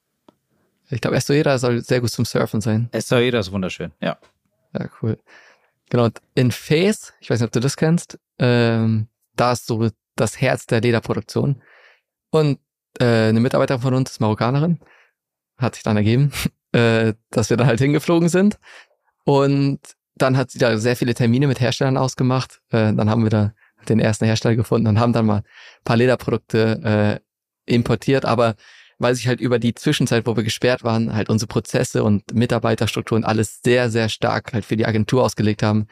[0.90, 2.90] Ich glaube, Essaouira soll sehr gut zum Surfen sein.
[2.94, 4.18] Essaouira ist wunderschön, ja.
[4.74, 5.20] Ja, cool.
[5.92, 9.88] Genau, und in Fez, ich weiß nicht, ob du das kennst, ähm, da ist so
[10.16, 11.62] das Herz der Lederproduktion.
[12.32, 12.58] Und
[13.00, 14.80] äh, eine Mitarbeiterin von uns ist Marokkanerin,
[15.60, 16.32] hat sich dann ergeben.
[16.76, 18.60] Äh, dass wir dann halt hingeflogen sind.
[19.24, 19.80] Und
[20.16, 22.60] dann hat sie da sehr viele Termine mit Herstellern ausgemacht.
[22.70, 23.54] Äh, dann haben wir da
[23.88, 25.44] den ersten Hersteller gefunden und haben dann mal ein
[25.86, 27.22] paar Lederprodukte
[27.68, 28.26] äh, importiert.
[28.26, 28.56] Aber
[29.00, 33.24] weil sich halt über die Zwischenzeit, wo wir gesperrt waren, halt unsere Prozesse und Mitarbeiterstrukturen
[33.24, 35.88] alles sehr, sehr stark halt für die Agentur ausgelegt haben,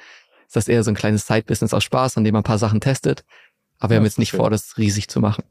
[0.48, 2.82] ist das eher so ein kleines Side-Business aus Spaß, an dem man ein paar Sachen
[2.82, 3.24] testet.
[3.80, 4.40] Aber wir haben jetzt nicht schön.
[4.40, 5.44] vor, das riesig zu machen.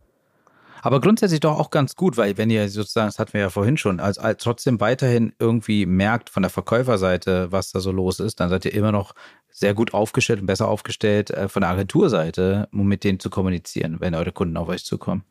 [0.82, 3.76] Aber grundsätzlich doch auch ganz gut, weil wenn ihr sozusagen, das hatten wir ja vorhin
[3.76, 8.40] schon, als, als trotzdem weiterhin irgendwie merkt von der Verkäuferseite, was da so los ist,
[8.40, 9.14] dann seid ihr immer noch
[9.48, 14.00] sehr gut aufgestellt und besser aufgestellt äh, von der Agenturseite, um mit denen zu kommunizieren,
[14.00, 15.24] wenn eure Kunden auf euch zukommen.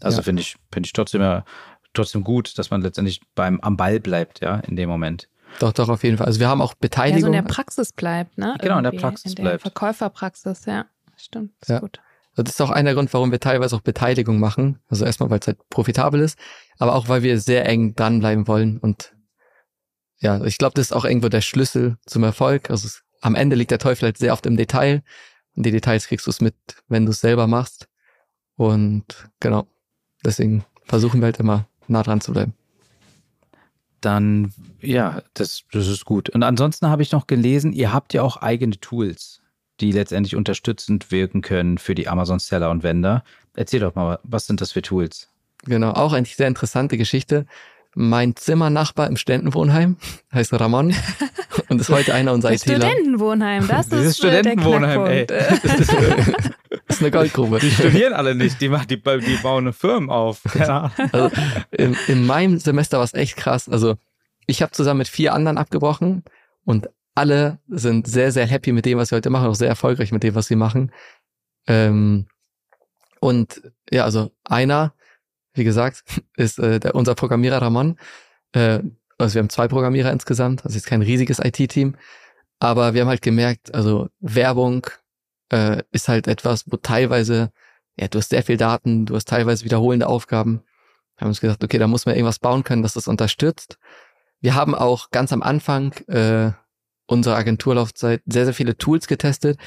[0.00, 0.22] Also ja.
[0.22, 1.44] finde ich, finde ich trotzdem ja,
[1.94, 5.28] trotzdem gut, dass man letztendlich beim am Ball bleibt, ja, in dem Moment.
[5.58, 6.26] Doch, doch, auf jeden Fall.
[6.26, 7.20] Also wir haben auch Beteiligung.
[7.20, 8.56] Ja, so in der Praxis bleibt, ne?
[8.60, 9.62] Genau, in der Praxis in der bleibt.
[9.62, 10.84] Verkäuferpraxis, ja.
[11.16, 11.78] Stimmt, ist ja.
[11.78, 12.00] gut.
[12.42, 14.80] Das ist auch einer Grund, warum wir teilweise auch Beteiligung machen.
[14.88, 16.38] Also erstmal, weil es halt profitabel ist,
[16.78, 18.78] aber auch, weil wir sehr eng dranbleiben wollen.
[18.78, 19.14] Und
[20.18, 22.70] ja, ich glaube, das ist auch irgendwo der Schlüssel zum Erfolg.
[22.70, 25.02] Also es, am Ende liegt der Teufel halt sehr oft im Detail.
[25.54, 26.54] Und die Details kriegst du es mit,
[26.88, 27.88] wenn du es selber machst.
[28.56, 29.66] Und genau,
[30.24, 32.54] deswegen versuchen wir halt immer nah dran zu bleiben
[34.00, 36.30] dann ja, das, das ist gut.
[36.30, 39.42] Und ansonsten habe ich noch gelesen, ihr habt ja auch eigene Tools
[39.80, 43.22] die letztendlich unterstützend wirken können für die Amazon-Seller und Vendor.
[43.54, 45.28] Erzähl doch mal, was sind das für Tools?
[45.64, 47.46] Genau, auch eigentlich sehr interessante Geschichte.
[47.94, 49.96] Mein Zimmernachbar im Studentenwohnheim
[50.32, 50.94] heißt Ramon
[51.68, 52.76] und ist heute einer unserer ITler.
[52.76, 55.26] Studentenwohnheim, das ist Dieses Studentenwohnheim, ey.
[56.88, 57.58] ist eine Goldgrube.
[57.58, 60.42] Die studieren alle nicht, die, die, die bauen eine Firmen auf.
[60.44, 61.30] Keine Also
[61.70, 63.68] in, in meinem Semester war es echt krass.
[63.68, 63.96] Also
[64.46, 66.24] ich habe zusammen mit vier anderen abgebrochen
[66.64, 70.12] und alle sind sehr, sehr happy mit dem, was wir heute machen, auch sehr erfolgreich
[70.12, 70.92] mit dem, was sie machen.
[71.66, 72.26] Ähm,
[73.20, 74.94] und ja, also einer,
[75.52, 76.04] wie gesagt,
[76.36, 77.98] ist äh, der, unser Programmierer Ramon.
[78.52, 78.80] Äh,
[79.18, 81.96] also wir haben zwei Programmierer insgesamt, also jetzt kein riesiges IT-Team,
[82.60, 84.86] aber wir haben halt gemerkt, also Werbung
[85.50, 87.50] äh, ist halt etwas, wo teilweise,
[87.96, 90.62] ja, du hast sehr viel Daten, du hast teilweise wiederholende Aufgaben.
[91.16, 93.76] Wir haben uns gesagt, okay, da muss man irgendwas bauen können, das das unterstützt.
[94.40, 96.52] Wir haben auch ganz am Anfang äh,
[97.08, 99.58] unserer Agenturlaufzeit sehr, sehr viele Tools getestet,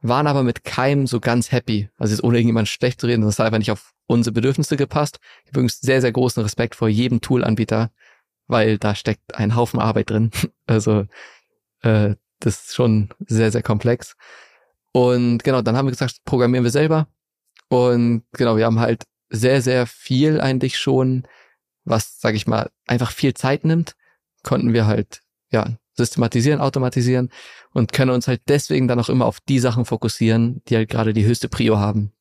[0.00, 1.88] waren aber mit keinem so ganz happy.
[1.98, 5.18] Also jetzt ohne irgendjemand schlecht zu reden, das hat einfach nicht auf unsere Bedürfnisse gepasst.
[5.42, 7.90] Ich habe übrigens sehr, sehr großen Respekt vor jedem Toolanbieter,
[8.46, 10.30] weil da steckt ein Haufen Arbeit drin.
[10.66, 11.06] Also
[11.80, 14.16] äh, das ist schon sehr, sehr komplex.
[14.92, 17.08] Und genau, dann haben wir gesagt, programmieren wir selber.
[17.68, 21.26] Und genau, wir haben halt sehr, sehr viel eigentlich schon,
[21.84, 23.94] was, sage ich mal, einfach viel Zeit nimmt,
[24.42, 25.20] konnten wir halt
[25.50, 27.28] ja systematisieren, automatisieren
[27.74, 31.12] und können uns halt deswegen dann auch immer auf die Sachen fokussieren, die halt gerade
[31.12, 32.12] die höchste Prio haben.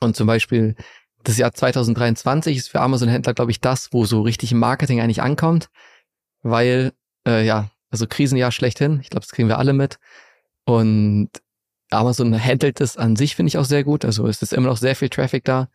[0.00, 0.74] Und zum Beispiel
[1.22, 5.68] das Jahr 2023 ist für Amazon-Händler, glaube ich, das, wo so richtig Marketing eigentlich ankommt,
[6.42, 6.92] weil,
[7.26, 9.98] äh, ja, also Krisenjahr schlechthin, ich glaube, das kriegen wir alle mit.
[10.64, 11.30] Und
[11.90, 14.04] Amazon handelt es an sich, finde ich auch sehr gut.
[14.04, 15.68] Also es ist immer noch sehr viel Traffic da,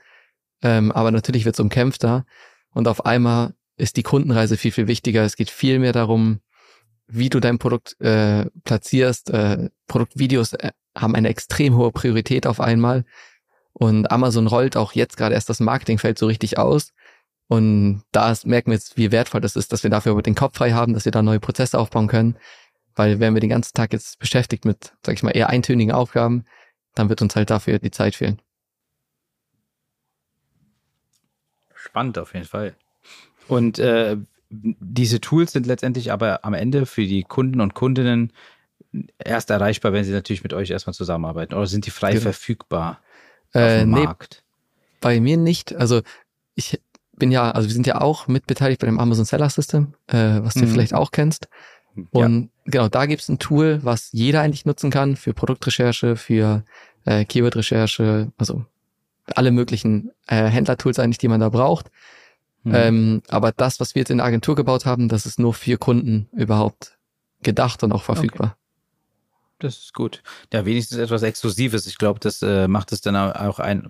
[0.62, 2.26] ähm, aber natürlich wird es umkämpfter.
[2.74, 5.24] Und auf einmal ist die Kundenreise viel, viel wichtiger.
[5.24, 6.39] Es geht viel mehr darum,
[7.12, 9.30] wie du dein Produkt äh, platzierst.
[9.30, 13.06] Äh, Produktvideos äh, haben eine extrem hohe Priorität auf einmal.
[13.74, 16.93] Und Amazon rollt auch jetzt gerade erst das Marketingfeld so richtig aus.
[17.47, 20.71] Und da merken wir jetzt, wie wertvoll das ist, dass wir dafür den Kopf frei
[20.71, 22.38] haben, dass wir da neue Prozesse aufbauen können.
[22.95, 26.45] Weil wären wir den ganzen Tag jetzt beschäftigt mit, sag ich mal, eher eintönigen Aufgaben,
[26.95, 28.41] dann wird uns halt dafür die Zeit fehlen.
[31.74, 32.76] Spannend auf jeden Fall.
[33.47, 34.17] Und äh,
[34.52, 38.34] diese Tools sind letztendlich aber am Ende für die Kunden und Kundinnen
[39.18, 41.54] erst erreichbar, wenn sie natürlich mit euch erstmal zusammenarbeiten.
[41.54, 42.24] Oder sind die frei genau.
[42.24, 43.00] verfügbar?
[43.54, 44.44] äh, nee, Markt?
[45.00, 45.76] Bei mir nicht.
[45.76, 46.02] Also
[46.56, 46.80] ich
[47.18, 50.54] bin ja, also wir sind ja auch mitbeteiligt bei dem Amazon Seller System, äh, was
[50.54, 50.68] du mhm.
[50.68, 51.48] vielleicht auch kennst.
[52.12, 52.72] Und ja.
[52.72, 56.64] genau, da gibt es ein Tool, was jeder eigentlich nutzen kann für Produktrecherche, für
[57.06, 58.66] äh, Keyword-Recherche, also
[59.26, 61.92] alle möglichen äh, Händlertools eigentlich, die man da braucht.
[62.63, 62.76] Mhm.
[62.76, 65.78] Ähm, aber das, was wir jetzt in der Agentur gebaut haben, das ist nur für
[65.78, 66.97] Kunden überhaupt
[67.41, 68.47] gedacht und auch verfügbar.
[68.47, 68.58] Okay.
[69.60, 70.24] Das ist gut.
[70.52, 71.86] Ja, wenigstens etwas Exklusives.
[71.86, 73.89] Ich glaube, das äh, macht es dann auch ein,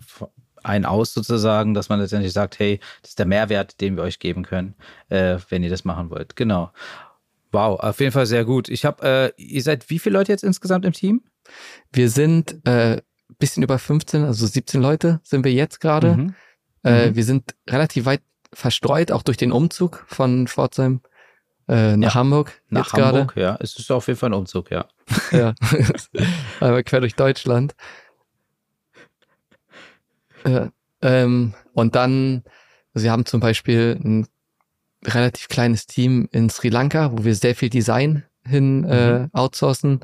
[0.63, 4.19] ein aus sozusagen, dass man letztendlich sagt, hey, das ist der Mehrwert, den wir euch
[4.19, 4.75] geben können,
[5.10, 6.36] äh, wenn ihr das machen wollt.
[6.36, 6.71] Genau.
[7.53, 8.69] Wow, auf jeden Fall sehr gut.
[8.69, 11.23] Ich habe, äh, ihr seid wie viele Leute jetzt insgesamt im Team?
[11.91, 13.01] Wir sind äh,
[13.39, 16.15] bisschen über 15, also 17 Leute sind wir jetzt gerade.
[16.15, 16.36] Mhm.
[16.84, 17.15] Äh, mhm.
[17.15, 18.21] Wir sind relativ weit
[18.54, 21.02] verstreut, auch durch den Umzug von Pforzheim
[21.68, 22.62] äh, nach ja, Hamburg.
[22.70, 23.42] Nach Hamburg, grade.
[23.42, 23.58] ja.
[23.60, 24.88] Es ist auf jeden Fall ein Umzug, ja.
[25.32, 25.54] ja,
[26.60, 27.76] aber quer durch Deutschland.
[30.44, 30.68] Äh,
[31.02, 32.44] ähm, und dann,
[32.94, 34.28] wir haben zum Beispiel ein
[35.06, 39.30] relativ kleines Team in Sri Lanka, wo wir sehr viel Design hin äh, mhm.
[39.34, 40.02] outsourcen.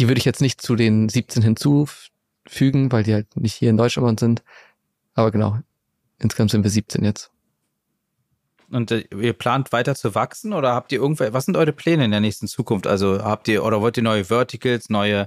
[0.00, 3.76] Die würde ich jetzt nicht zu den 17 hinzufügen, weil die halt nicht hier in
[3.76, 4.42] Deutschland sind.
[5.14, 5.58] Aber genau,
[6.18, 7.30] insgesamt sind wir 17 jetzt.
[8.70, 12.04] Und äh, ihr plant weiter zu wachsen oder habt ihr irgendwelche, was sind eure Pläne
[12.04, 12.86] in der nächsten Zukunft?
[12.86, 15.26] Also habt ihr oder wollt ihr neue Verticals, neue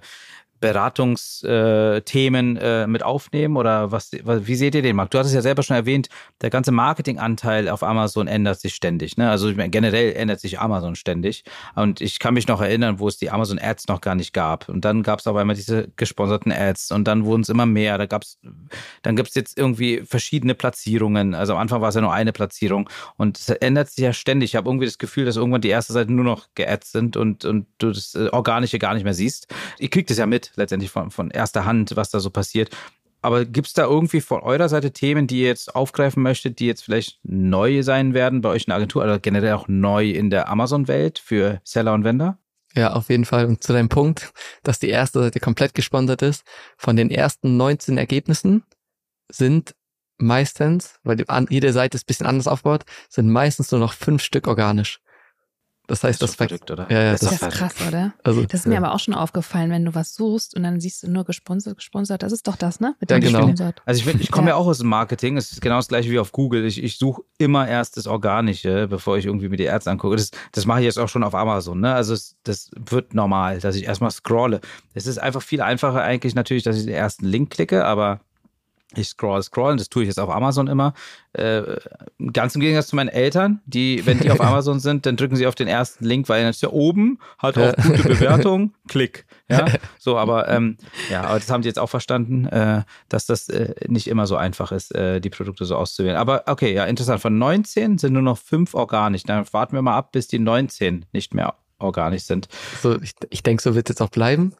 [0.62, 5.13] Beratungsthemen äh, mit aufnehmen oder was, wie seht ihr den Markt?
[5.13, 6.08] Du hattest ja selber schon erwähnt,
[6.41, 9.17] der ganze Marketinganteil auf Amazon ändert sich ständig.
[9.17, 9.30] Ne?
[9.30, 11.43] Also generell ändert sich Amazon ständig.
[11.76, 14.69] Und ich kann mich noch erinnern, wo es die Amazon Ads noch gar nicht gab.
[14.69, 17.97] Und dann gab es aber immer diese gesponserten Ads und dann wurden es immer mehr.
[17.97, 18.39] Da gab's,
[19.02, 21.34] dann gibt es jetzt irgendwie verschiedene Platzierungen.
[21.34, 24.52] Also am Anfang war es ja nur eine Platzierung und es ändert sich ja ständig.
[24.52, 27.45] Ich habe irgendwie das Gefühl, dass irgendwann die erste Seite nur noch geadzt sind und,
[27.45, 29.47] und du das äh, Organische gar nicht mehr siehst.
[29.80, 32.70] Ihr kriegt es ja mit letztendlich von, von erster Hand, was da so passiert.
[33.22, 36.66] Aber gibt es da irgendwie von eurer Seite Themen, die ihr jetzt aufgreifen möchtet, die
[36.66, 40.32] jetzt vielleicht neu sein werden bei euch in der Agentur oder generell auch neu in
[40.32, 42.38] der Amazon-Welt für Seller und Vendor?
[42.76, 43.46] Ja, auf jeden Fall.
[43.46, 44.34] Und zu deinem Punkt,
[44.64, 46.44] dass die erste Seite komplett gesponsert ist,
[46.78, 48.64] von den ersten 19 Ergebnissen
[49.30, 49.76] sind
[50.18, 54.48] meistens, weil jede Seite ist ein bisschen anders aufgebaut, sind meistens nur noch fünf Stück
[54.48, 55.00] organisch.
[55.92, 56.88] Das heißt, das, das verrückt, oder?
[56.90, 58.14] Ja, ja, das, das ist krass, oder?
[58.24, 58.80] Also, das ist mir ja.
[58.80, 62.24] aber auch schon aufgefallen, wenn du was suchst und dann siehst du nur gesponsert, gesponsert.
[62.24, 62.96] Das ist doch das, ne?
[63.02, 63.40] Mit ja, genau.
[63.40, 63.82] Gesponsert.
[63.84, 64.54] Also ich, ich komme ja.
[64.54, 64.56] ja.
[64.56, 65.36] auch aus dem Marketing.
[65.36, 66.64] Es ist genau das gleiche wie auf Google.
[66.64, 70.16] Ich, ich suche immer erst das Organische, bevor ich irgendwie mir die Ärzte angucke.
[70.16, 71.82] Das, das mache ich jetzt auch schon auf Amazon.
[71.82, 71.94] Ne?
[71.94, 74.62] Also es, das wird normal, dass ich erstmal scrolle.
[74.94, 78.22] Es ist einfach viel einfacher eigentlich natürlich, dass ich den ersten Link klicke, aber
[78.96, 80.94] ich scroll, scrollen, das tue ich jetzt auf Amazon immer.
[81.34, 81.78] Äh,
[82.34, 85.48] ganz im Gegensatz zu meinen Eltern, die, wenn die auf Amazon sind, dann drücken sie
[85.48, 89.26] auf den ersten Link, weil dann ist ja oben, hat auch gute Bewertung, Klick.
[89.50, 89.66] Ja,
[89.98, 90.78] so, aber ähm,
[91.10, 94.36] ja, aber das haben die jetzt auch verstanden, äh, dass das äh, nicht immer so
[94.36, 96.18] einfach ist, äh, die Produkte so auszuwählen.
[96.18, 97.22] Aber okay, ja, interessant.
[97.22, 99.24] Von 19 sind nur noch fünf organisch.
[99.24, 102.48] Dann warten wir mal ab, bis die 19 nicht mehr organisch sind.
[102.82, 104.54] So, ich, ich denke, so wird es jetzt auch bleiben.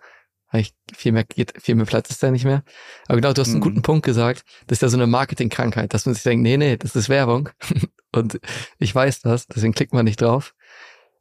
[0.53, 2.63] Ich, viel mehr geht, viel mehr Platz ist da nicht mehr.
[3.07, 3.63] Aber genau, du hast einen mhm.
[3.63, 4.43] guten Punkt gesagt.
[4.67, 7.49] Das ist ja so eine Marketingkrankheit, dass man sich denkt, nee, nee, das ist Werbung.
[8.13, 8.39] Und
[8.77, 10.53] ich weiß das, deswegen klickt man nicht drauf.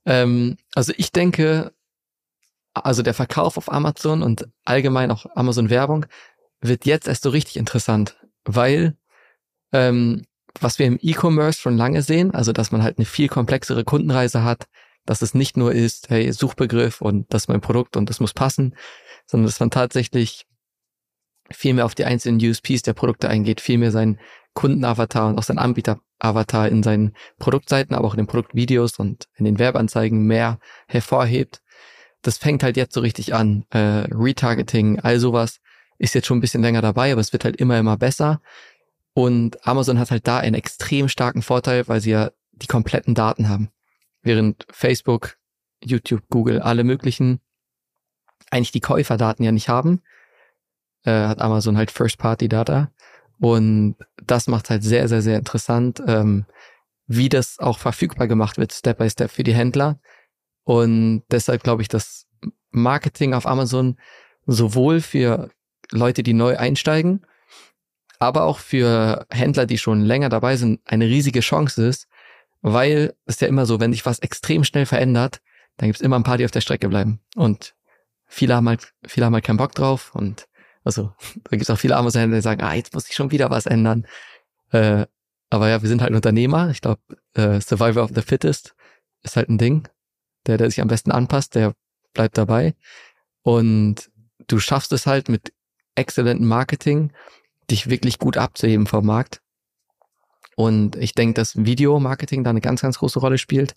[0.04, 1.72] Ähm, also ich denke,
[2.74, 6.06] also der Verkauf auf Amazon und allgemein auch Amazon Werbung
[6.60, 8.96] wird jetzt erst so richtig interessant, weil
[9.72, 10.24] ähm,
[10.58, 14.42] was wir im E-Commerce schon lange sehen, also dass man halt eine viel komplexere Kundenreise
[14.42, 14.66] hat,
[15.06, 18.34] dass es nicht nur ist, hey, Suchbegriff und das ist mein Produkt und das muss
[18.34, 18.74] passen,
[19.30, 20.46] sondern dass man tatsächlich
[21.50, 24.18] viel mehr auf die einzelnen USPs der Produkte eingeht, viel mehr seinen
[24.54, 29.44] Kundenavatar und auch seinen Anbieteravatar in seinen Produktseiten, aber auch in den Produktvideos und in
[29.44, 31.62] den Werbeanzeigen mehr hervorhebt.
[32.22, 33.64] Das fängt halt jetzt so richtig an.
[33.70, 35.60] Äh, Retargeting, all sowas
[35.98, 38.40] ist jetzt schon ein bisschen länger dabei, aber es wird halt immer, immer besser.
[39.12, 43.48] Und Amazon hat halt da einen extrem starken Vorteil, weil sie ja die kompletten Daten
[43.48, 43.70] haben.
[44.22, 45.36] Während Facebook,
[45.82, 47.40] YouTube, Google, alle möglichen
[48.50, 50.02] eigentlich die Käuferdaten ja nicht haben,
[51.04, 52.90] äh, hat Amazon halt First-Party-Data.
[53.38, 56.44] Und das macht halt sehr, sehr, sehr interessant, ähm,
[57.06, 59.98] wie das auch verfügbar gemacht wird, Step by Step für die Händler.
[60.64, 62.26] Und deshalb glaube ich, dass
[62.70, 63.98] Marketing auf Amazon
[64.46, 65.50] sowohl für
[65.90, 67.26] Leute, die neu einsteigen,
[68.18, 72.06] aber auch für Händler, die schon länger dabei sind, eine riesige Chance ist,
[72.60, 75.40] weil es ja immer so, wenn sich was extrem schnell verändert,
[75.78, 77.20] dann gibt es immer ein paar, die auf der Strecke bleiben.
[77.34, 77.74] Und
[78.30, 80.48] viele haben halt, viele haben halt keinen Bock drauf und
[80.84, 81.12] also
[81.44, 83.66] da gibt es auch viele Amazon-Händler, die sagen, ah, jetzt muss ich schon wieder was
[83.66, 84.06] ändern.
[84.70, 85.06] Äh,
[85.50, 86.70] aber ja, wir sind halt Unternehmer.
[86.70, 87.00] Ich glaube,
[87.34, 88.74] äh, Survivor of the Fittest
[89.22, 89.88] ist halt ein Ding.
[90.46, 91.74] Der, der sich am besten anpasst, der
[92.14, 92.74] bleibt dabei.
[93.42, 94.10] Und
[94.46, 95.52] du schaffst es halt mit
[95.96, 97.12] exzellentem Marketing,
[97.70, 99.42] dich wirklich gut abzuheben vom Markt.
[100.56, 103.74] Und ich denke, dass Videomarketing da eine ganz, ganz große Rolle spielt.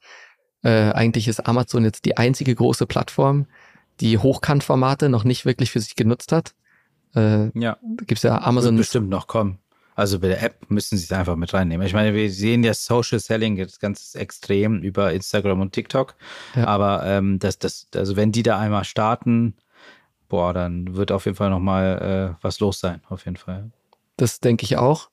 [0.63, 3.47] Äh, eigentlich ist Amazon jetzt die einzige große Plattform,
[3.99, 6.53] die Hochkantformate noch nicht wirklich für sich genutzt hat.
[7.15, 7.77] Äh, ja.
[7.81, 8.75] Da gibt's ja Amazon.
[8.75, 9.59] Wird bestimmt noch kommen.
[9.95, 11.85] Also bei der App müssen sie es einfach mit reinnehmen.
[11.85, 16.15] Ich meine, wir sehen ja Social Selling jetzt ganz extrem über Instagram und TikTok.
[16.55, 16.65] Ja.
[16.65, 19.53] Aber ähm, das, das, also wenn die da einmal starten,
[20.29, 23.69] boah, dann wird auf jeden Fall nochmal äh, was los sein, auf jeden Fall.
[24.17, 25.09] Das denke ich auch.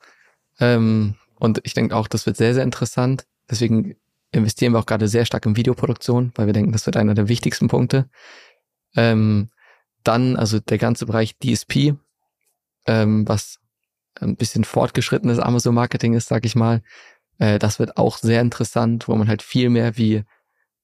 [0.61, 3.27] Ähm, und ich denke auch, das wird sehr, sehr interessant.
[3.51, 3.97] Deswegen
[4.33, 7.29] investieren wir auch gerade sehr stark in Videoproduktion, weil wir denken, das wird einer der
[7.29, 8.09] wichtigsten Punkte.
[8.97, 9.51] Ähm,
[10.05, 11.95] dann, also der ganze Bereich DSP,
[12.87, 13.59] ähm, was
[14.21, 16.83] ein bisschen fortgeschrittenes Amazon-Marketing ist, sag ich mal.
[17.39, 20.25] Äh, das wird auch sehr interessant, wo man halt viel mehr wie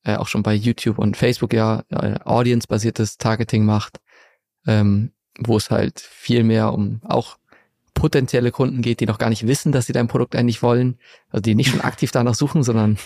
[0.05, 4.01] äh, auch schon bei YouTube und Facebook ja äh, audience-basiertes Targeting macht,
[4.67, 7.39] ähm, wo es halt viel mehr um auch
[7.95, 10.99] potenzielle Kunden geht, die noch gar nicht wissen, dass sie dein Produkt eigentlich wollen,
[11.31, 12.99] also die nicht schon aktiv danach suchen, sondern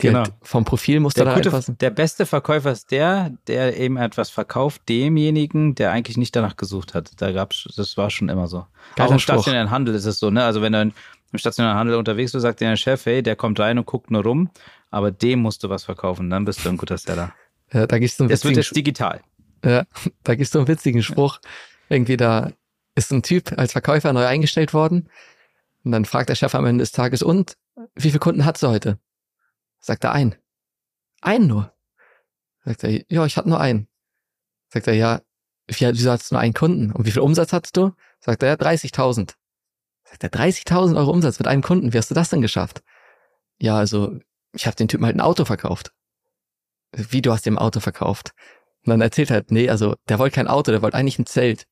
[0.00, 0.24] Genau.
[0.42, 1.78] Vom Profil muss der da gute, reinpassen.
[1.78, 6.94] Der beste Verkäufer ist der, der eben etwas verkauft, demjenigen, der eigentlich nicht danach gesucht
[6.94, 7.10] hat.
[7.18, 8.66] Da gab's, das war schon immer so.
[8.96, 10.44] Geiler Auch im stationären Handel ist es so, ne?
[10.44, 13.60] Also wenn du im stationären Handel unterwegs bist, sagt dir der Chef, hey, der kommt
[13.60, 14.50] rein und guckt nur rum,
[14.90, 17.32] aber dem musst du was verkaufen, dann bist du ein guter Seller.
[17.72, 19.20] Ja, da gehst du Das wird jetzt digital.
[19.64, 19.84] Ja,
[20.24, 21.38] da gehst du einen witzigen Spruch.
[21.88, 22.50] Irgendwie da
[22.96, 25.08] ist ein Typ als Verkäufer neu eingestellt worden
[25.84, 27.56] und dann fragt der Chef am Ende des Tages, und
[27.94, 28.98] wie viele Kunden hast du heute?
[29.80, 30.36] Sagt er ein.
[31.20, 31.74] Einen nur.
[32.64, 33.88] Sagt er, ja, ich hatte nur einen.
[34.68, 35.20] Sagt er, ja,
[35.66, 36.92] wieso hast du nur einen Kunden?
[36.92, 37.92] Und wie viel Umsatz hattest du?
[38.20, 39.34] Sagt er, ja, 30.000.
[40.04, 41.92] Sagt er, 30.000 Euro Umsatz mit einem Kunden.
[41.92, 42.82] Wie hast du das denn geschafft?
[43.58, 44.18] Ja, also,
[44.52, 45.92] ich habe den Typen halt ein Auto verkauft.
[46.92, 48.32] Wie, du hast dem Auto verkauft?
[48.84, 51.26] Und dann erzählt er halt, nee, also, der wollte kein Auto, der wollte eigentlich ein
[51.26, 51.66] Zelt.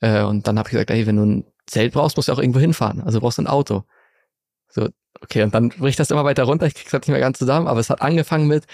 [0.00, 2.38] Äh, und dann habe ich gesagt, ey, wenn du ein Zelt brauchst, musst du auch
[2.38, 3.02] irgendwo hinfahren.
[3.02, 3.84] Also brauchst du ein Auto.
[4.68, 4.88] So,
[5.22, 7.66] okay, und dann bricht das immer weiter runter, ich krieg's halt nicht mehr ganz zusammen,
[7.66, 8.66] aber es hat angefangen mit,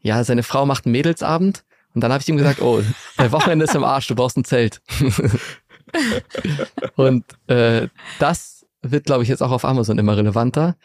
[0.00, 2.82] ja, seine Frau macht einen Mädelsabend und dann habe ich ihm gesagt, oh,
[3.16, 4.82] dein Wochenende ist im Arsch, du brauchst ein Zelt.
[6.96, 7.88] und äh,
[8.18, 10.76] das wird, glaube ich, jetzt auch auf Amazon immer relevanter,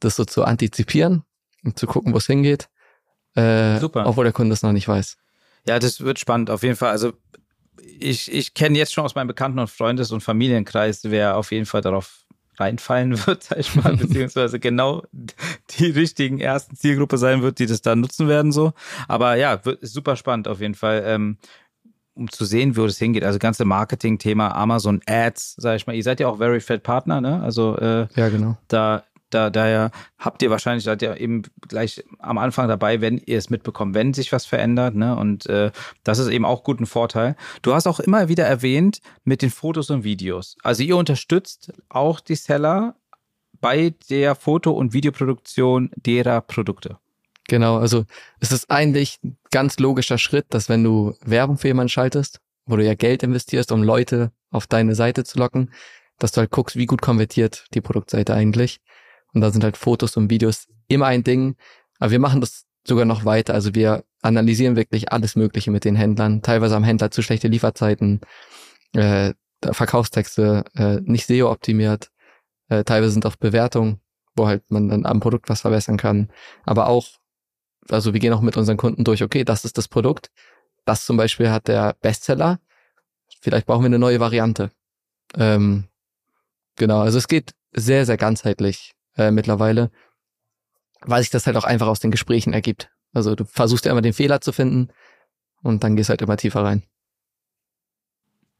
[0.00, 1.24] das so zu antizipieren
[1.64, 2.68] und zu gucken, wo es hingeht.
[3.36, 4.06] äh, Super.
[4.06, 5.16] obwohl der Kunde es noch nicht weiß.
[5.68, 6.90] Ja, das wird spannend auf jeden Fall.
[6.90, 7.12] Also
[7.98, 11.66] ich, ich kenne jetzt schon aus meinem Bekannten- und Freundes- und Familienkreis, wer auf jeden
[11.66, 12.25] Fall darauf
[12.58, 15.02] reinfallen wird, sag ich mal, beziehungsweise genau
[15.70, 18.72] die richtigen ersten Zielgruppe sein wird, die das dann nutzen werden, so.
[19.08, 21.02] Aber ja, wird, super spannend auf jeden Fall.
[21.06, 21.38] Ähm,
[22.14, 23.24] um zu sehen, wo das hingeht.
[23.24, 25.94] Also ganze Marketing-Thema, Amazon Ads, sag ich mal.
[25.94, 27.42] Ihr seid ja auch Very Fat Partner, ne?
[27.42, 28.56] Also äh, ja, genau.
[28.68, 29.04] Da
[29.36, 33.50] da, daher habt ihr wahrscheinlich, seid ihr eben gleich am Anfang dabei, wenn ihr es
[33.50, 34.94] mitbekommt, wenn sich was verändert.
[34.94, 35.14] Ne?
[35.14, 35.70] Und äh,
[36.04, 37.36] das ist eben auch gut ein Vorteil.
[37.60, 40.56] Du hast auch immer wieder erwähnt mit den Fotos und Videos.
[40.62, 42.96] Also ihr unterstützt auch die Seller
[43.60, 46.98] bei der Foto- und Videoproduktion derer Produkte.
[47.48, 48.04] Genau, also
[48.40, 52.76] es ist eigentlich ein ganz logischer Schritt, dass wenn du Werbung für jemanden schaltest, wo
[52.76, 55.70] du ja Geld investierst, um Leute auf deine Seite zu locken,
[56.18, 58.80] dass du halt guckst, wie gut konvertiert die Produktseite eigentlich.
[59.36, 61.56] Und da sind halt Fotos und Videos immer ein Ding.
[61.98, 63.52] Aber wir machen das sogar noch weiter.
[63.52, 66.40] Also wir analysieren wirklich alles Mögliche mit den Händlern.
[66.40, 68.22] Teilweise am Händler zu schlechte Lieferzeiten,
[68.94, 72.10] äh, Verkaufstexte, äh, nicht SEO optimiert.
[72.70, 74.00] Äh, teilweise sind auch Bewertungen,
[74.36, 76.30] wo halt man dann am Produkt was verbessern kann.
[76.64, 77.06] Aber auch,
[77.90, 80.30] also wir gehen auch mit unseren Kunden durch, okay, das ist das Produkt.
[80.86, 82.58] Das zum Beispiel hat der Bestseller.
[83.42, 84.70] Vielleicht brauchen wir eine neue Variante.
[85.36, 85.88] Ähm,
[86.76, 89.90] genau, also es geht sehr, sehr ganzheitlich äh, mittlerweile,
[91.00, 92.90] weil sich das halt auch einfach aus den Gesprächen ergibt.
[93.12, 94.88] Also du versuchst ja immer den Fehler zu finden
[95.62, 96.82] und dann gehst halt immer tiefer rein.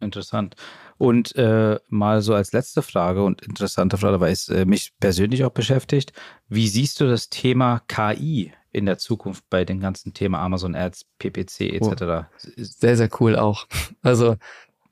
[0.01, 0.57] Interessant.
[0.99, 5.45] Und äh, mal so als letzte Frage und interessante Frage, weil es äh, mich persönlich
[5.45, 6.13] auch beschäftigt.
[6.49, 11.07] Wie siehst du das Thema KI in der Zukunft bei dem ganzen Thema Amazon Ads,
[11.19, 12.03] PPC etc.?
[12.03, 12.25] Oh,
[12.57, 13.67] sehr, sehr cool auch.
[14.03, 14.37] Also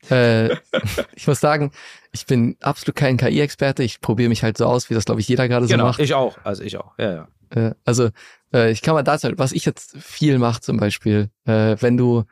[0.09, 0.55] äh,
[1.15, 1.71] ich muss sagen,
[2.11, 3.83] ich bin absolut kein KI-Experte.
[3.83, 5.99] Ich probiere mich halt so aus, wie das, glaube ich, jeder gerade so genau, macht.
[5.99, 7.27] Ich auch, also ich auch, ja, ja.
[7.49, 8.09] Äh, also
[8.53, 12.23] äh, ich kann mal dazu, was ich jetzt viel mache zum Beispiel, äh, wenn du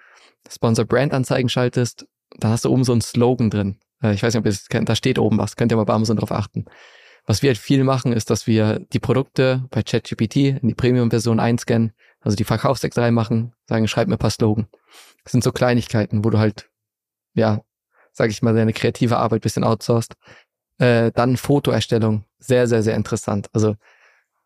[0.49, 2.07] Sponsor-Brand-Anzeigen schaltest,
[2.39, 3.77] dann hast du oben so einen Slogan drin.
[4.01, 5.85] Äh, ich weiß nicht, ob ihr das kennt, da steht oben was, könnt ihr mal
[5.85, 6.65] bei Amazon drauf achten.
[7.25, 11.39] Was wir halt viel machen, ist, dass wir die Produkte bei ChatGPT in die Premium-Version
[11.39, 14.67] einscannen, also die Verkaufstext reinmachen, sagen, schreib mir ein paar Slogan.
[15.23, 16.69] Das sind so Kleinigkeiten, wo du halt
[17.33, 17.61] ja,
[18.11, 20.15] sage ich mal, seine kreative Arbeit bisschen outsourced.
[20.77, 23.49] Äh, dann Fotoerstellung, sehr, sehr, sehr interessant.
[23.53, 23.75] Also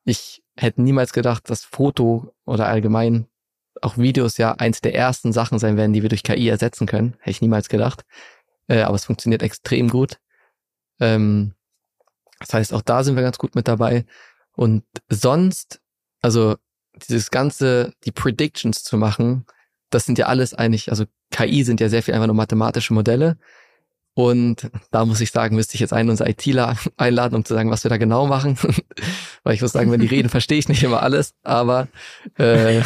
[0.03, 3.27] ich hätte niemals gedacht, dass Foto oder allgemein
[3.81, 7.15] auch Videos ja eins der ersten Sachen sein werden, die wir durch KI ersetzen können.
[7.19, 8.05] Hätte ich niemals gedacht.
[8.67, 10.19] Äh, aber es funktioniert extrem gut.
[10.99, 11.53] Ähm,
[12.39, 14.05] das heißt, auch da sind wir ganz gut mit dabei.
[14.55, 15.81] Und sonst,
[16.21, 16.55] also
[17.07, 19.45] dieses ganze, die Predictions zu machen,
[19.89, 23.37] das sind ja alles eigentlich, also KI sind ja sehr viel einfach nur mathematische Modelle.
[24.13, 27.69] Und da muss ich sagen, müsste ich jetzt einen unserer ITler einladen, um zu sagen,
[27.69, 28.57] was wir da genau machen.
[29.43, 31.87] Weil ich muss sagen, wenn die reden, verstehe ich nicht immer alles, aber
[32.37, 32.81] äh,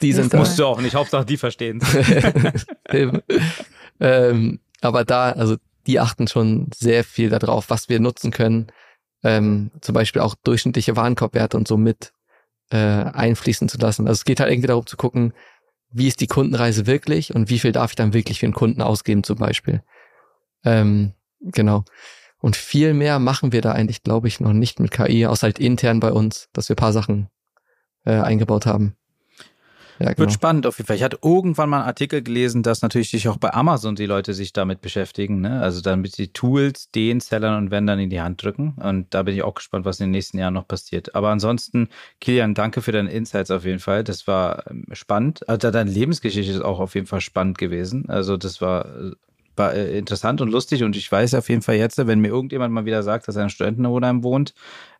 [0.00, 0.62] die sind das musst da.
[0.62, 1.80] du auch nicht, Hauptsache die verstehen
[4.00, 5.56] ähm, aber da, also
[5.86, 8.68] die achten schon sehr viel darauf, was wir nutzen können.
[9.24, 12.12] Ähm, zum Beispiel auch durchschnittliche Warenkorbwerte und so mit
[12.70, 14.06] äh, einfließen zu lassen.
[14.06, 15.32] Also es geht halt irgendwie darum zu gucken,
[15.94, 18.82] wie ist die Kundenreise wirklich und wie viel darf ich dann wirklich für den Kunden
[18.82, 19.82] ausgeben zum Beispiel.
[20.64, 21.84] Ähm, genau.
[22.40, 25.58] Und viel mehr machen wir da eigentlich, glaube ich, noch nicht mit KI, außer halt
[25.58, 27.28] intern bei uns, dass wir paar Sachen
[28.04, 28.96] äh, eingebaut haben.
[29.98, 30.18] Ja, genau.
[30.18, 30.96] Wird spannend auf jeden Fall.
[30.96, 34.34] Ich hatte irgendwann mal einen Artikel gelesen, dass natürlich sich auch bei Amazon die Leute
[34.34, 35.60] sich damit beschäftigen, ne?
[35.60, 38.74] Also damit die Tools den Sellern und Vendern in die Hand drücken.
[38.82, 41.14] Und da bin ich auch gespannt, was in den nächsten Jahren noch passiert.
[41.14, 41.88] Aber ansonsten,
[42.20, 44.04] Kilian, danke für deine Insights auf jeden Fall.
[44.04, 45.48] Das war ähm, spannend.
[45.48, 48.08] Also deine Lebensgeschichte ist auch auf jeden Fall spannend gewesen.
[48.08, 49.12] Also das war äh,
[49.56, 52.74] war äh, interessant und lustig und ich weiß auf jeden Fall jetzt, wenn mir irgendjemand
[52.74, 54.54] mal wieder sagt, dass er in Studentenwohnheim wohnt,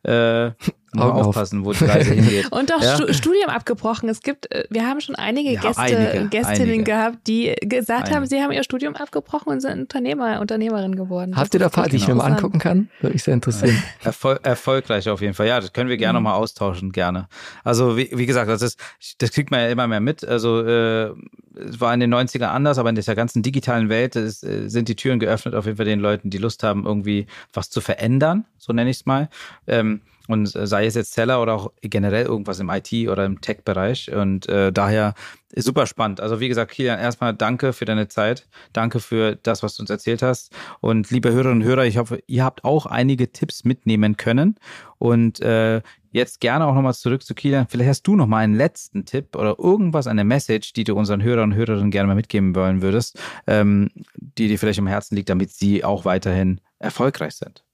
[0.05, 0.51] äh,
[0.97, 2.51] aufpassen, wo die Reise hingeht.
[2.51, 3.13] Und auch ja?
[3.13, 4.09] Studium abgebrochen.
[4.09, 6.83] Es gibt, äh, wir haben schon einige ja, Gäste, einige, Gästinnen einige.
[6.83, 8.15] gehabt, die gesagt einige.
[8.15, 11.35] haben, sie haben ihr Studium abgebrochen und sind Unternehmer, Unternehmerin geworden.
[11.35, 12.89] Habt ihr da paar, die ich mir mal angucken kann?
[13.01, 13.81] Würde mich sehr interessieren.
[14.03, 15.47] Erfol erfolgreich auf jeden Fall.
[15.47, 16.25] Ja, das können wir gerne mhm.
[16.25, 17.27] mal austauschen, gerne.
[17.63, 18.79] Also wie, wie gesagt, das ist,
[19.19, 20.25] das kriegt man ja immer mehr mit.
[20.25, 21.11] Also äh,
[21.55, 24.87] es war in den 90ern anders, aber in dieser ganzen digitalen Welt ist, äh, sind
[24.87, 28.45] die Türen geöffnet auf jeden Fall den Leuten, die Lust haben, irgendwie was zu verändern,
[28.57, 29.29] so nenne ich es mal.
[29.67, 29.94] Ähm,
[30.27, 34.11] und sei es jetzt Seller oder auch generell irgendwas im IT- oder im Tech-Bereich.
[34.11, 35.13] Und äh, daher
[35.55, 36.19] super spannend.
[36.19, 38.47] Also wie gesagt, Kilian, erstmal danke für deine Zeit.
[38.73, 40.51] Danke für das, was du uns erzählt hast.
[40.81, 44.55] Und liebe Hörerinnen und Hörer, ich hoffe, ihr habt auch einige Tipps mitnehmen können.
[44.97, 45.81] Und äh,
[46.11, 47.67] jetzt gerne auch nochmal zurück zu Kilian.
[47.69, 51.21] Vielleicht hast du noch mal einen letzten Tipp oder irgendwas, eine Message, die du unseren
[51.21, 55.29] Hörern und Hörerinnen gerne mal mitgeben wollen würdest, ähm, die dir vielleicht im Herzen liegt,
[55.29, 57.64] damit sie auch weiterhin erfolgreich sind.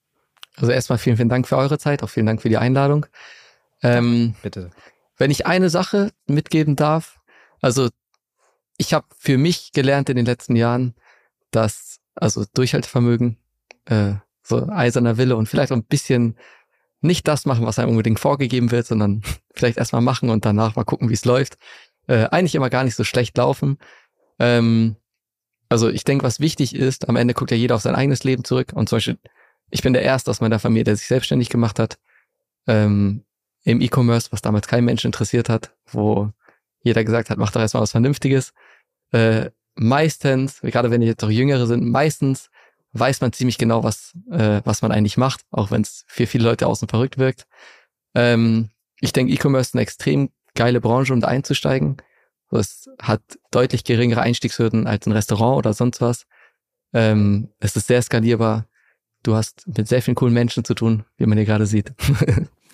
[0.62, 3.07] Also erstmal vielen, vielen Dank für eure Zeit, auch vielen Dank für die Einladung.
[3.82, 4.70] Ähm, Bitte.
[5.18, 7.20] wenn ich eine Sache mitgeben darf,
[7.62, 7.89] also
[8.78, 10.93] ich habe für mich gelernt in den letzten Jahren,
[11.49, 13.38] dass also Durchhaltevermögen,
[13.86, 16.38] äh, so eiserner Wille und vielleicht auch ein bisschen
[17.01, 19.24] nicht das machen, was einem unbedingt vorgegeben wird, sondern
[19.55, 21.57] vielleicht erstmal machen und danach mal gucken, wie es läuft.
[22.05, 23.80] Äh, eigentlich immer gar nicht so schlecht laufen.
[24.38, 24.95] Ähm,
[25.70, 28.43] also ich denke, was wichtig ist, am Ende guckt ja jeder auf sein eigenes Leben
[28.43, 28.74] zurück.
[28.74, 29.18] Und zum Beispiel,
[29.72, 31.97] ich bin der Erste aus meiner Familie, der sich selbstständig gemacht hat.
[32.67, 33.24] Ähm,
[33.63, 36.32] Im E-Commerce, was damals kein Mensch interessiert hat, wo
[36.84, 38.53] jeder gesagt hat, mach doch erstmal was Vernünftiges.
[39.11, 42.49] Äh, meistens, gerade wenn jetzt auch Jüngere sind, meistens
[42.93, 46.43] weiß man ziemlich genau, was, äh, was man eigentlich macht, auch wenn es für viele
[46.43, 47.47] Leute außen verrückt wirkt.
[48.15, 48.69] Ähm,
[48.99, 51.97] ich denke, E-Commerce ist eine extrem geile Branche, um da einzusteigen.
[52.51, 56.26] Es hat deutlich geringere Einstiegshürden als ein Restaurant oder sonst was.
[56.93, 58.65] Ähm, es ist sehr skalierbar.
[59.24, 61.93] Du hast mit sehr vielen coolen Menschen zu tun, wie man hier gerade sieht.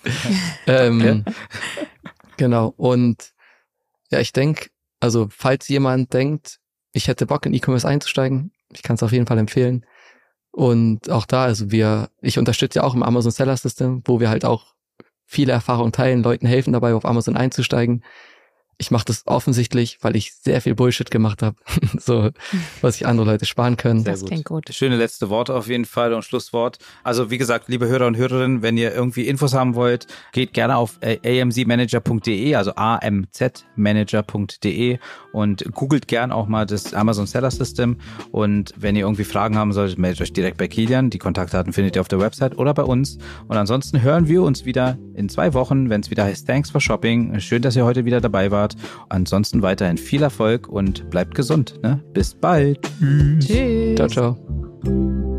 [0.66, 1.24] ähm,
[2.36, 2.72] genau.
[2.76, 3.32] Und
[4.10, 4.70] ja, ich denke,
[5.00, 6.58] also falls jemand denkt,
[6.92, 9.84] ich hätte Bock in E-Commerce einzusteigen, ich kann es auf jeden Fall empfehlen.
[10.50, 14.30] Und auch da, also wir, ich unterstütze ja auch im Amazon Seller System, wo wir
[14.30, 14.74] halt auch
[15.24, 18.02] viele Erfahrungen teilen, Leuten helfen dabei, auf Amazon einzusteigen
[18.78, 21.56] ich mache das offensichtlich, weil ich sehr viel Bullshit gemacht habe,
[21.98, 22.30] so
[22.80, 24.04] was sich andere Leute sparen können.
[24.04, 24.30] Sehr das gut.
[24.30, 24.72] klingt gut.
[24.72, 26.78] Schöne letzte Worte auf jeden Fall und Schlusswort.
[27.02, 30.76] Also wie gesagt, liebe Hörer und Hörerinnen, wenn ihr irgendwie Infos haben wollt, geht gerne
[30.76, 34.98] auf amzmanager.de, also amzmanager.de
[35.32, 37.98] und googelt gern auch mal das Amazon Seller System
[38.30, 41.10] und wenn ihr irgendwie Fragen haben solltet, meldet euch direkt bei Kilian.
[41.10, 43.18] Die Kontaktdaten findet ihr auf der Website oder bei uns.
[43.48, 46.80] Und ansonsten hören wir uns wieder in zwei Wochen, wenn es wieder heißt Thanks for
[46.80, 47.40] Shopping.
[47.40, 48.67] Schön, dass ihr heute wieder dabei wart.
[49.08, 51.78] Ansonsten weiterhin viel Erfolg und bleibt gesund.
[51.82, 52.02] Ne?
[52.12, 52.78] Bis bald.
[53.40, 53.96] Tschüss.
[53.96, 55.37] Ciao, ciao.